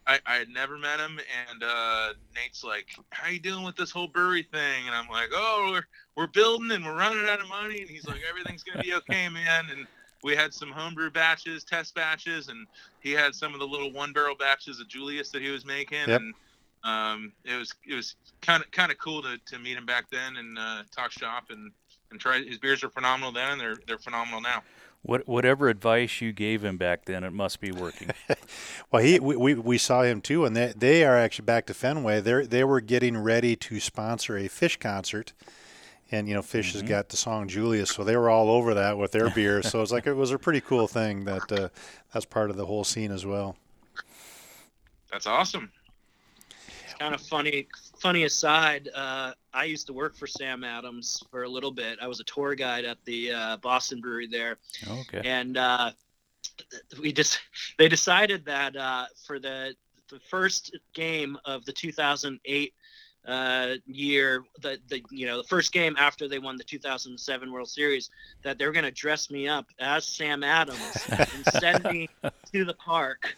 I, 0.06 0.20
I 0.26 0.34
had 0.36 0.50
never 0.50 0.76
met 0.76 1.00
him, 1.00 1.18
and 1.48 1.62
uh, 1.64 2.12
Nate's 2.34 2.62
like, 2.62 2.86
"How 3.10 3.30
you 3.30 3.40
doing 3.40 3.64
with 3.64 3.76
this 3.76 3.90
whole 3.90 4.08
brewery 4.08 4.42
thing?" 4.42 4.86
And 4.86 4.94
I'm 4.94 5.08
like, 5.08 5.30
"Oh, 5.32 5.70
we're 5.72 5.86
we're 6.16 6.28
building 6.28 6.70
and 6.70 6.84
we're 6.84 6.96
running 6.96 7.26
out 7.28 7.40
of 7.40 7.48
money." 7.48 7.80
And 7.80 7.88
he's 7.88 8.06
like, 8.06 8.20
"Everything's 8.28 8.62
gonna 8.62 8.84
be 8.84 8.94
okay, 8.94 9.28
man." 9.30 9.64
And 9.70 9.86
we 10.26 10.34
had 10.34 10.52
some 10.52 10.72
homebrew 10.72 11.08
batches, 11.08 11.62
test 11.62 11.94
batches, 11.94 12.48
and 12.48 12.66
he 12.98 13.12
had 13.12 13.32
some 13.32 13.54
of 13.54 13.60
the 13.60 13.66
little 13.66 13.92
one 13.92 14.12
barrel 14.12 14.34
batches 14.34 14.80
of 14.80 14.88
Julius 14.88 15.30
that 15.30 15.40
he 15.40 15.50
was 15.50 15.64
making, 15.64 16.08
yep. 16.08 16.20
and 16.20 16.34
um, 16.82 17.32
it 17.44 17.56
was 17.56 17.72
it 17.88 17.94
was 17.94 18.16
kind 18.42 18.60
of 18.60 18.68
kind 18.72 18.90
of 18.90 18.98
cool 18.98 19.22
to, 19.22 19.38
to 19.46 19.58
meet 19.60 19.76
him 19.78 19.86
back 19.86 20.10
then 20.10 20.36
and 20.36 20.58
uh, 20.58 20.82
talk 20.94 21.12
shop 21.12 21.44
and 21.50 21.70
and 22.10 22.18
try. 22.18 22.42
His 22.42 22.58
beers 22.58 22.82
are 22.82 22.90
phenomenal 22.90 23.30
then, 23.30 23.52
and 23.52 23.60
they're 23.60 23.76
they're 23.86 23.98
phenomenal 23.98 24.40
now. 24.40 24.64
What, 25.02 25.28
whatever 25.28 25.68
advice 25.68 26.20
you 26.20 26.32
gave 26.32 26.64
him 26.64 26.78
back 26.78 27.04
then, 27.04 27.22
it 27.22 27.32
must 27.32 27.60
be 27.60 27.70
working. 27.70 28.10
well, 28.90 29.00
he 29.00 29.20
we, 29.20 29.54
we 29.54 29.78
saw 29.78 30.02
him 30.02 30.20
too, 30.20 30.44
and 30.44 30.56
they 30.56 30.72
they 30.76 31.04
are 31.04 31.16
actually 31.16 31.44
back 31.44 31.66
to 31.66 31.74
Fenway. 31.74 32.20
They 32.20 32.46
they 32.46 32.64
were 32.64 32.80
getting 32.80 33.16
ready 33.16 33.54
to 33.54 33.78
sponsor 33.78 34.36
a 34.36 34.48
Phish 34.48 34.80
concert, 34.80 35.34
and 36.10 36.28
you 36.28 36.34
know 36.34 36.42
Phish 36.42 36.68
mm-hmm. 36.68 36.80
has 36.80 36.82
got 36.82 37.08
the 37.08 37.16
song 37.16 37.48
Julius, 37.48 37.90
so 37.90 38.04
they 38.04 38.16
were 38.16 38.30
all 38.30 38.50
over 38.50 38.74
that 38.74 38.98
with 38.98 39.12
their 39.12 39.30
beer. 39.34 39.62
so 39.62 39.82
it's 39.82 39.92
like 39.92 40.06
it 40.06 40.14
was 40.14 40.30
a 40.30 40.38
pretty 40.38 40.60
cool 40.60 40.86
thing 40.86 41.24
that 41.24 41.50
uh, 41.52 41.68
that's 42.12 42.24
part 42.24 42.50
of 42.50 42.56
the 42.56 42.66
whole 42.66 42.84
scene 42.84 43.10
as 43.10 43.24
well. 43.26 43.56
That's 45.10 45.26
awesome 45.26 45.70
It's 46.84 46.94
kind 46.94 47.14
of 47.14 47.20
funny. 47.20 47.68
Funny 48.00 48.24
aside, 48.24 48.90
uh, 48.94 49.32
I 49.54 49.64
used 49.64 49.86
to 49.86 49.94
work 49.94 50.14
for 50.16 50.26
Sam 50.26 50.64
Adams 50.64 51.22
for 51.30 51.44
a 51.44 51.48
little 51.48 51.70
bit. 51.70 51.98
I 52.02 52.06
was 52.06 52.20
a 52.20 52.24
tour 52.24 52.54
guide 52.54 52.84
at 52.84 52.98
the 53.06 53.32
uh, 53.32 53.56
Boston 53.58 54.00
Brewery 54.00 54.26
there. 54.26 54.58
Okay. 54.86 55.22
And 55.24 55.56
uh, 55.56 55.92
we 57.00 57.12
just 57.12 57.40
they 57.78 57.88
decided 57.88 58.44
that 58.44 58.76
uh, 58.76 59.06
for 59.26 59.38
the 59.38 59.74
the 60.10 60.20
first 60.30 60.76
game 60.92 61.36
of 61.44 61.64
the 61.64 61.72
2008 61.72 62.74
uh, 63.26 63.74
year, 63.86 64.44
the 64.60 64.78
the 64.88 65.02
you 65.10 65.26
know 65.26 65.38
the 65.38 65.48
first 65.48 65.72
game 65.72 65.96
after 65.98 66.28
they 66.28 66.38
won 66.38 66.56
the 66.56 66.64
2007 66.64 67.52
World 67.52 67.68
Series, 67.68 68.10
that 68.42 68.58
they're 68.58 68.72
going 68.72 68.84
to 68.84 68.90
dress 68.90 69.30
me 69.30 69.48
up 69.48 69.66
as 69.80 70.04
Sam 70.04 70.44
Adams 70.44 71.06
and 71.08 71.46
send 71.60 71.84
me 71.84 72.08
to 72.52 72.64
the 72.64 72.74
park, 72.74 73.36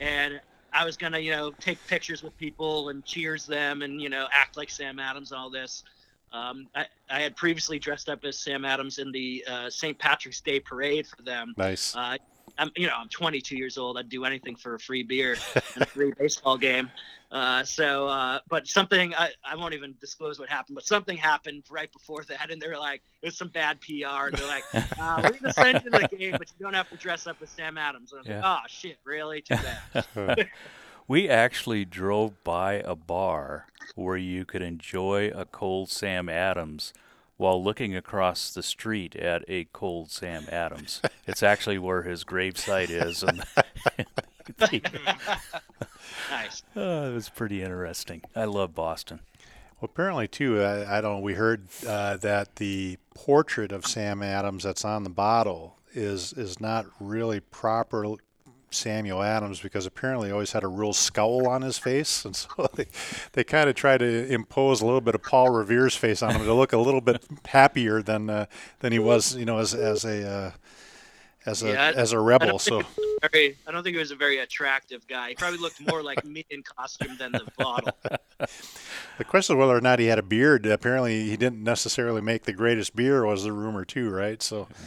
and 0.00 0.40
I 0.72 0.84
was 0.84 0.96
gonna, 0.96 1.18
you 1.18 1.30
know, 1.30 1.52
take 1.52 1.84
pictures 1.86 2.22
with 2.22 2.36
people 2.36 2.90
and 2.90 3.04
cheers 3.04 3.46
them 3.46 3.82
and 3.82 4.00
you 4.00 4.08
know 4.08 4.26
act 4.32 4.56
like 4.56 4.70
Sam 4.70 4.98
Adams 4.98 5.32
and 5.32 5.40
all 5.40 5.50
this. 5.50 5.84
Um, 6.32 6.68
I, 6.76 6.86
I, 7.10 7.20
had 7.22 7.34
previously 7.34 7.80
dressed 7.80 8.08
up 8.08 8.24
as 8.24 8.38
Sam 8.38 8.64
Adams 8.64 8.98
in 8.98 9.10
the 9.10 9.44
uh, 9.50 9.68
St. 9.68 9.98
Patrick's 9.98 10.40
Day 10.40 10.60
parade 10.60 11.08
for 11.08 11.22
them. 11.22 11.54
Nice. 11.56 11.96
Uh, 11.96 12.18
I'm, 12.58 12.70
you 12.76 12.86
know, 12.86 12.94
I'm 12.96 13.08
22 13.08 13.56
years 13.56 13.78
old. 13.78 13.98
I'd 13.98 14.08
do 14.08 14.24
anything 14.24 14.56
for 14.56 14.74
a 14.74 14.78
free 14.78 15.02
beer 15.02 15.36
and 15.74 15.82
a 15.82 15.86
free 15.86 16.12
baseball 16.18 16.58
game. 16.58 16.90
Uh, 17.30 17.62
so, 17.62 18.08
uh, 18.08 18.40
but 18.48 18.66
something 18.66 19.14
I, 19.14 19.30
I 19.44 19.54
won't 19.54 19.72
even 19.74 19.94
disclose 20.00 20.40
what 20.40 20.48
happened, 20.48 20.74
but 20.74 20.84
something 20.84 21.16
happened 21.16 21.62
right 21.70 21.90
before 21.92 22.24
that, 22.24 22.50
and 22.50 22.60
they're 22.60 22.78
like, 22.78 23.02
"It 23.22 23.26
was 23.26 23.36
some 23.36 23.48
bad 23.48 23.80
PR." 23.80 24.26
And 24.26 24.36
they're 24.36 24.48
like, 24.48 24.64
uh, 24.74 25.20
"We're 25.22 25.38
gonna 25.38 25.52
send 25.52 25.84
you 25.84 25.90
the 25.90 26.08
game, 26.08 26.32
but 26.32 26.50
you 26.58 26.64
don't 26.64 26.74
have 26.74 26.90
to 26.90 26.96
dress 26.96 27.28
up 27.28 27.36
as 27.40 27.50
Sam 27.50 27.78
Adams." 27.78 28.12
And 28.12 28.18
I 28.18 28.20
was 28.20 28.28
yeah. 28.28 28.36
like, 28.36 28.44
"Oh 28.44 28.66
shit, 28.68 28.98
really? 29.04 29.42
Too 29.42 29.54
bad." 29.94 30.48
we 31.08 31.28
actually 31.28 31.84
drove 31.84 32.42
by 32.42 32.74
a 32.74 32.96
bar 32.96 33.66
where 33.94 34.16
you 34.16 34.44
could 34.44 34.62
enjoy 34.62 35.30
a 35.32 35.44
cold 35.44 35.88
Sam 35.88 36.28
Adams 36.28 36.92
while 37.40 37.64
looking 37.64 37.96
across 37.96 38.52
the 38.52 38.62
street 38.62 39.16
at 39.16 39.42
a 39.48 39.64
cold 39.72 40.10
Sam 40.10 40.44
Adams. 40.52 41.00
it's 41.26 41.42
actually 41.42 41.78
where 41.78 42.02
his 42.02 42.22
gravesite 42.22 42.90
is. 42.90 43.22
And 43.22 43.42
nice. 46.30 46.62
Uh, 46.76 47.08
it 47.10 47.14
was 47.14 47.30
pretty 47.30 47.62
interesting. 47.62 48.20
I 48.36 48.44
love 48.44 48.74
Boston. 48.74 49.20
Well, 49.80 49.88
apparently 49.90 50.28
too. 50.28 50.60
I, 50.60 50.98
I 50.98 51.00
don't. 51.00 51.22
We 51.22 51.32
heard 51.32 51.68
uh, 51.86 52.18
that 52.18 52.56
the 52.56 52.98
portrait 53.14 53.72
of 53.72 53.86
Sam 53.86 54.22
Adams 54.22 54.64
that's 54.64 54.84
on 54.84 55.04
the 55.04 55.10
bottle 55.10 55.78
is 55.94 56.34
is 56.34 56.60
not 56.60 56.84
really 57.00 57.40
proper 57.40 58.06
Samuel 58.70 59.22
Adams 59.22 59.60
because 59.60 59.86
apparently 59.86 60.28
he 60.28 60.32
always 60.32 60.52
had 60.52 60.64
a 60.64 60.68
real 60.68 60.92
scowl 60.92 61.48
on 61.48 61.62
his 61.62 61.78
face, 61.78 62.24
and 62.24 62.34
so 62.34 62.68
they, 62.74 62.86
they 63.32 63.44
kind 63.44 63.68
of 63.68 63.74
tried 63.74 63.98
to 63.98 64.26
impose 64.32 64.80
a 64.80 64.86
little 64.86 65.00
bit 65.00 65.14
of 65.14 65.22
Paul 65.22 65.50
Revere's 65.50 65.96
face 65.96 66.22
on 66.22 66.34
him 66.34 66.44
to 66.44 66.54
look 66.54 66.72
a 66.72 66.78
little 66.78 67.00
bit 67.00 67.24
happier 67.46 68.02
than 68.02 68.30
uh, 68.30 68.46
than 68.80 68.92
he 68.92 68.98
was, 68.98 69.36
you 69.36 69.44
know, 69.44 69.58
as 69.58 69.74
as 69.74 70.04
a 70.04 70.28
uh, 70.28 70.50
as 71.46 71.62
a 71.62 71.72
yeah, 71.72 71.92
as 71.94 72.12
a 72.12 72.20
rebel. 72.20 72.58
so 72.58 72.82
very, 73.32 73.56
I 73.66 73.72
don't 73.72 73.82
think 73.82 73.94
he 73.94 74.00
was 74.00 74.10
a 74.10 74.16
very 74.16 74.38
attractive 74.38 75.06
guy. 75.06 75.30
He 75.30 75.34
probably 75.34 75.58
looked 75.58 75.80
more 75.86 76.02
like 76.02 76.24
me 76.24 76.44
in 76.50 76.62
costume 76.62 77.16
than 77.18 77.32
the 77.32 77.46
bottle. 77.58 77.96
the 79.18 79.24
question 79.24 79.56
is 79.56 79.58
whether 79.58 79.76
or 79.76 79.80
not 79.80 79.98
he 79.98 80.06
had 80.06 80.18
a 80.18 80.22
beard. 80.22 80.66
Apparently, 80.66 81.28
he 81.28 81.36
didn't 81.36 81.62
necessarily 81.62 82.20
make 82.20 82.44
the 82.44 82.52
greatest 82.52 82.94
beer. 82.94 83.24
Was 83.24 83.44
the 83.44 83.52
rumor 83.52 83.84
too, 83.84 84.10
right? 84.10 84.42
So. 84.42 84.68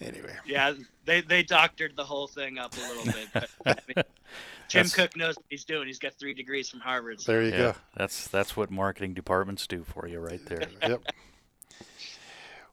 Anyway. 0.00 0.34
Yeah, 0.46 0.74
they 1.04 1.20
they 1.20 1.42
doctored 1.42 1.94
the 1.96 2.04
whole 2.04 2.26
thing 2.26 2.58
up 2.58 2.74
a 2.76 2.80
little 2.80 3.04
bit. 3.04 3.28
But, 3.32 3.48
I 3.64 3.76
mean, 3.94 4.04
Jim 4.68 4.88
Koch 4.88 5.16
knows 5.16 5.36
what 5.36 5.46
he's 5.48 5.64
doing. 5.64 5.86
He's 5.86 5.98
got 5.98 6.14
three 6.14 6.34
degrees 6.34 6.68
from 6.68 6.80
Harvard. 6.80 7.20
So. 7.20 7.32
There 7.32 7.42
you 7.42 7.50
yeah, 7.50 7.58
go. 7.58 7.74
That's 7.96 8.26
that's 8.28 8.56
what 8.56 8.70
marketing 8.70 9.14
departments 9.14 9.66
do 9.66 9.84
for 9.84 10.08
you, 10.08 10.18
right 10.18 10.44
there. 10.46 10.66
yep. 10.82 11.02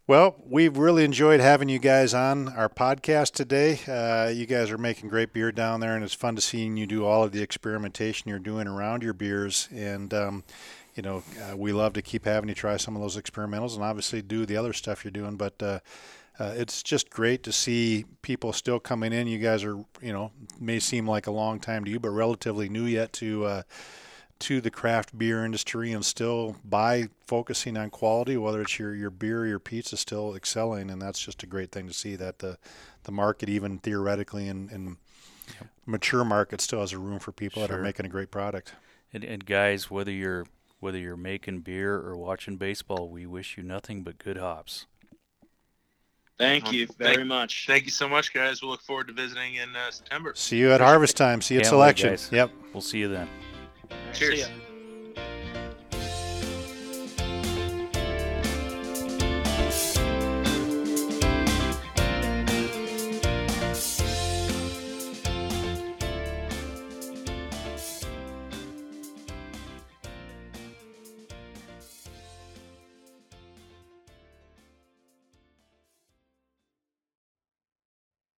Well, 0.07 0.35
we've 0.45 0.77
really 0.77 1.05
enjoyed 1.05 1.39
having 1.39 1.69
you 1.69 1.79
guys 1.79 2.13
on 2.13 2.49
our 2.49 2.67
podcast 2.67 3.33
today. 3.33 3.79
Uh, 3.87 4.29
you 4.29 4.45
guys 4.45 4.71
are 4.71 4.77
making 4.77 5.09
great 5.09 5.31
beer 5.31 5.51
down 5.51 5.79
there, 5.79 5.95
and 5.95 6.03
it's 6.03 6.13
fun 6.13 6.35
to 6.35 6.41
see 6.41 6.65
you 6.65 6.87
do 6.87 7.05
all 7.05 7.23
of 7.23 7.31
the 7.31 7.41
experimentation 7.41 8.27
you're 8.27 8.39
doing 8.39 8.67
around 8.67 9.03
your 9.03 9.13
beers. 9.13 9.69
And 9.71 10.11
um, 10.13 10.43
you 10.95 11.03
know, 11.03 11.23
uh, 11.41 11.55
we 11.55 11.71
love 11.71 11.93
to 11.93 12.01
keep 12.01 12.25
having 12.25 12.49
you 12.49 12.55
try 12.55 12.77
some 12.77 12.95
of 12.95 13.01
those 13.01 13.15
experimentals, 13.15 13.75
and 13.75 13.83
obviously 13.83 14.21
do 14.21 14.45
the 14.45 14.57
other 14.57 14.73
stuff 14.73 15.05
you're 15.05 15.11
doing. 15.11 15.35
But 15.37 15.61
uh, 15.61 15.79
uh, 16.41 16.53
it's 16.55 16.81
just 16.81 17.11
great 17.11 17.43
to 17.43 17.51
see 17.51 18.05
people 18.23 18.51
still 18.51 18.79
coming 18.79 19.13
in. 19.13 19.27
You 19.27 19.37
guys 19.37 19.63
are, 19.63 19.77
you 20.01 20.11
know, 20.11 20.31
may 20.59 20.79
seem 20.79 21.07
like 21.07 21.27
a 21.27 21.31
long 21.31 21.59
time 21.59 21.85
to 21.85 21.91
you, 21.91 21.99
but 21.99 22.09
relatively 22.09 22.67
new 22.67 22.85
yet 22.85 23.13
to 23.13 23.45
uh, 23.45 23.61
to 24.39 24.59
the 24.59 24.71
craft 24.71 25.15
beer 25.15 25.45
industry, 25.45 25.91
and 25.91 26.03
still 26.03 26.55
by 26.65 27.09
focusing 27.27 27.77
on 27.77 27.91
quality, 27.91 28.37
whether 28.37 28.61
it's 28.61 28.79
your 28.79 28.95
your 28.95 29.11
beer 29.11 29.41
or 29.41 29.45
your 29.45 29.59
pizza, 29.59 29.95
still 29.97 30.35
excelling, 30.35 30.89
and 30.89 30.99
that's 30.99 31.19
just 31.19 31.43
a 31.43 31.45
great 31.45 31.71
thing 31.71 31.87
to 31.87 31.93
see 31.93 32.15
that 32.15 32.39
the 32.39 32.57
the 33.03 33.11
market, 33.11 33.47
even 33.47 33.77
theoretically 33.77 34.47
and 34.47 34.71
in 34.71 34.97
mature 35.85 36.25
market, 36.25 36.59
still 36.59 36.79
has 36.79 36.91
a 36.91 36.97
room 36.97 37.19
for 37.19 37.31
people 37.31 37.61
sure. 37.61 37.67
that 37.67 37.73
are 37.75 37.83
making 37.83 38.07
a 38.07 38.09
great 38.09 38.31
product. 38.31 38.73
And, 39.13 39.23
and 39.23 39.45
guys, 39.45 39.91
whether 39.91 40.11
you're 40.11 40.47
whether 40.79 40.97
you're 40.97 41.15
making 41.15 41.59
beer 41.59 41.97
or 41.97 42.17
watching 42.17 42.57
baseball, 42.57 43.09
we 43.09 43.27
wish 43.27 43.57
you 43.57 43.63
nothing 43.63 44.01
but 44.01 44.17
good 44.17 44.37
hops. 44.37 44.87
Thank 46.37 46.71
you 46.71 46.87
thank- 46.87 46.97
very 47.15 47.23
much. 47.25 47.65
Thank 47.67 47.85
you 47.85 47.91
so 47.91 48.09
much, 48.09 48.33
guys. 48.33 48.61
We'll 48.61 48.71
look 48.71 48.81
forward 48.81 49.07
to 49.07 49.13
visiting 49.13 49.55
in 49.55 49.75
uh, 49.75 49.91
September. 49.91 50.33
See 50.35 50.57
you 50.57 50.71
at 50.71 50.81
harvest 50.81 51.15
time. 51.17 51.41
See 51.41 51.55
you 51.55 51.59
at 51.59 51.65
Can't 51.65 51.73
wait, 51.75 51.77
selection. 51.77 52.09
guys. 52.09 52.29
Yep. 52.31 52.51
We'll 52.73 52.81
see 52.81 52.99
you 52.99 53.07
then. 53.09 53.27
Cheers. 54.13 54.45
See 54.45 54.49
ya. 54.51 54.70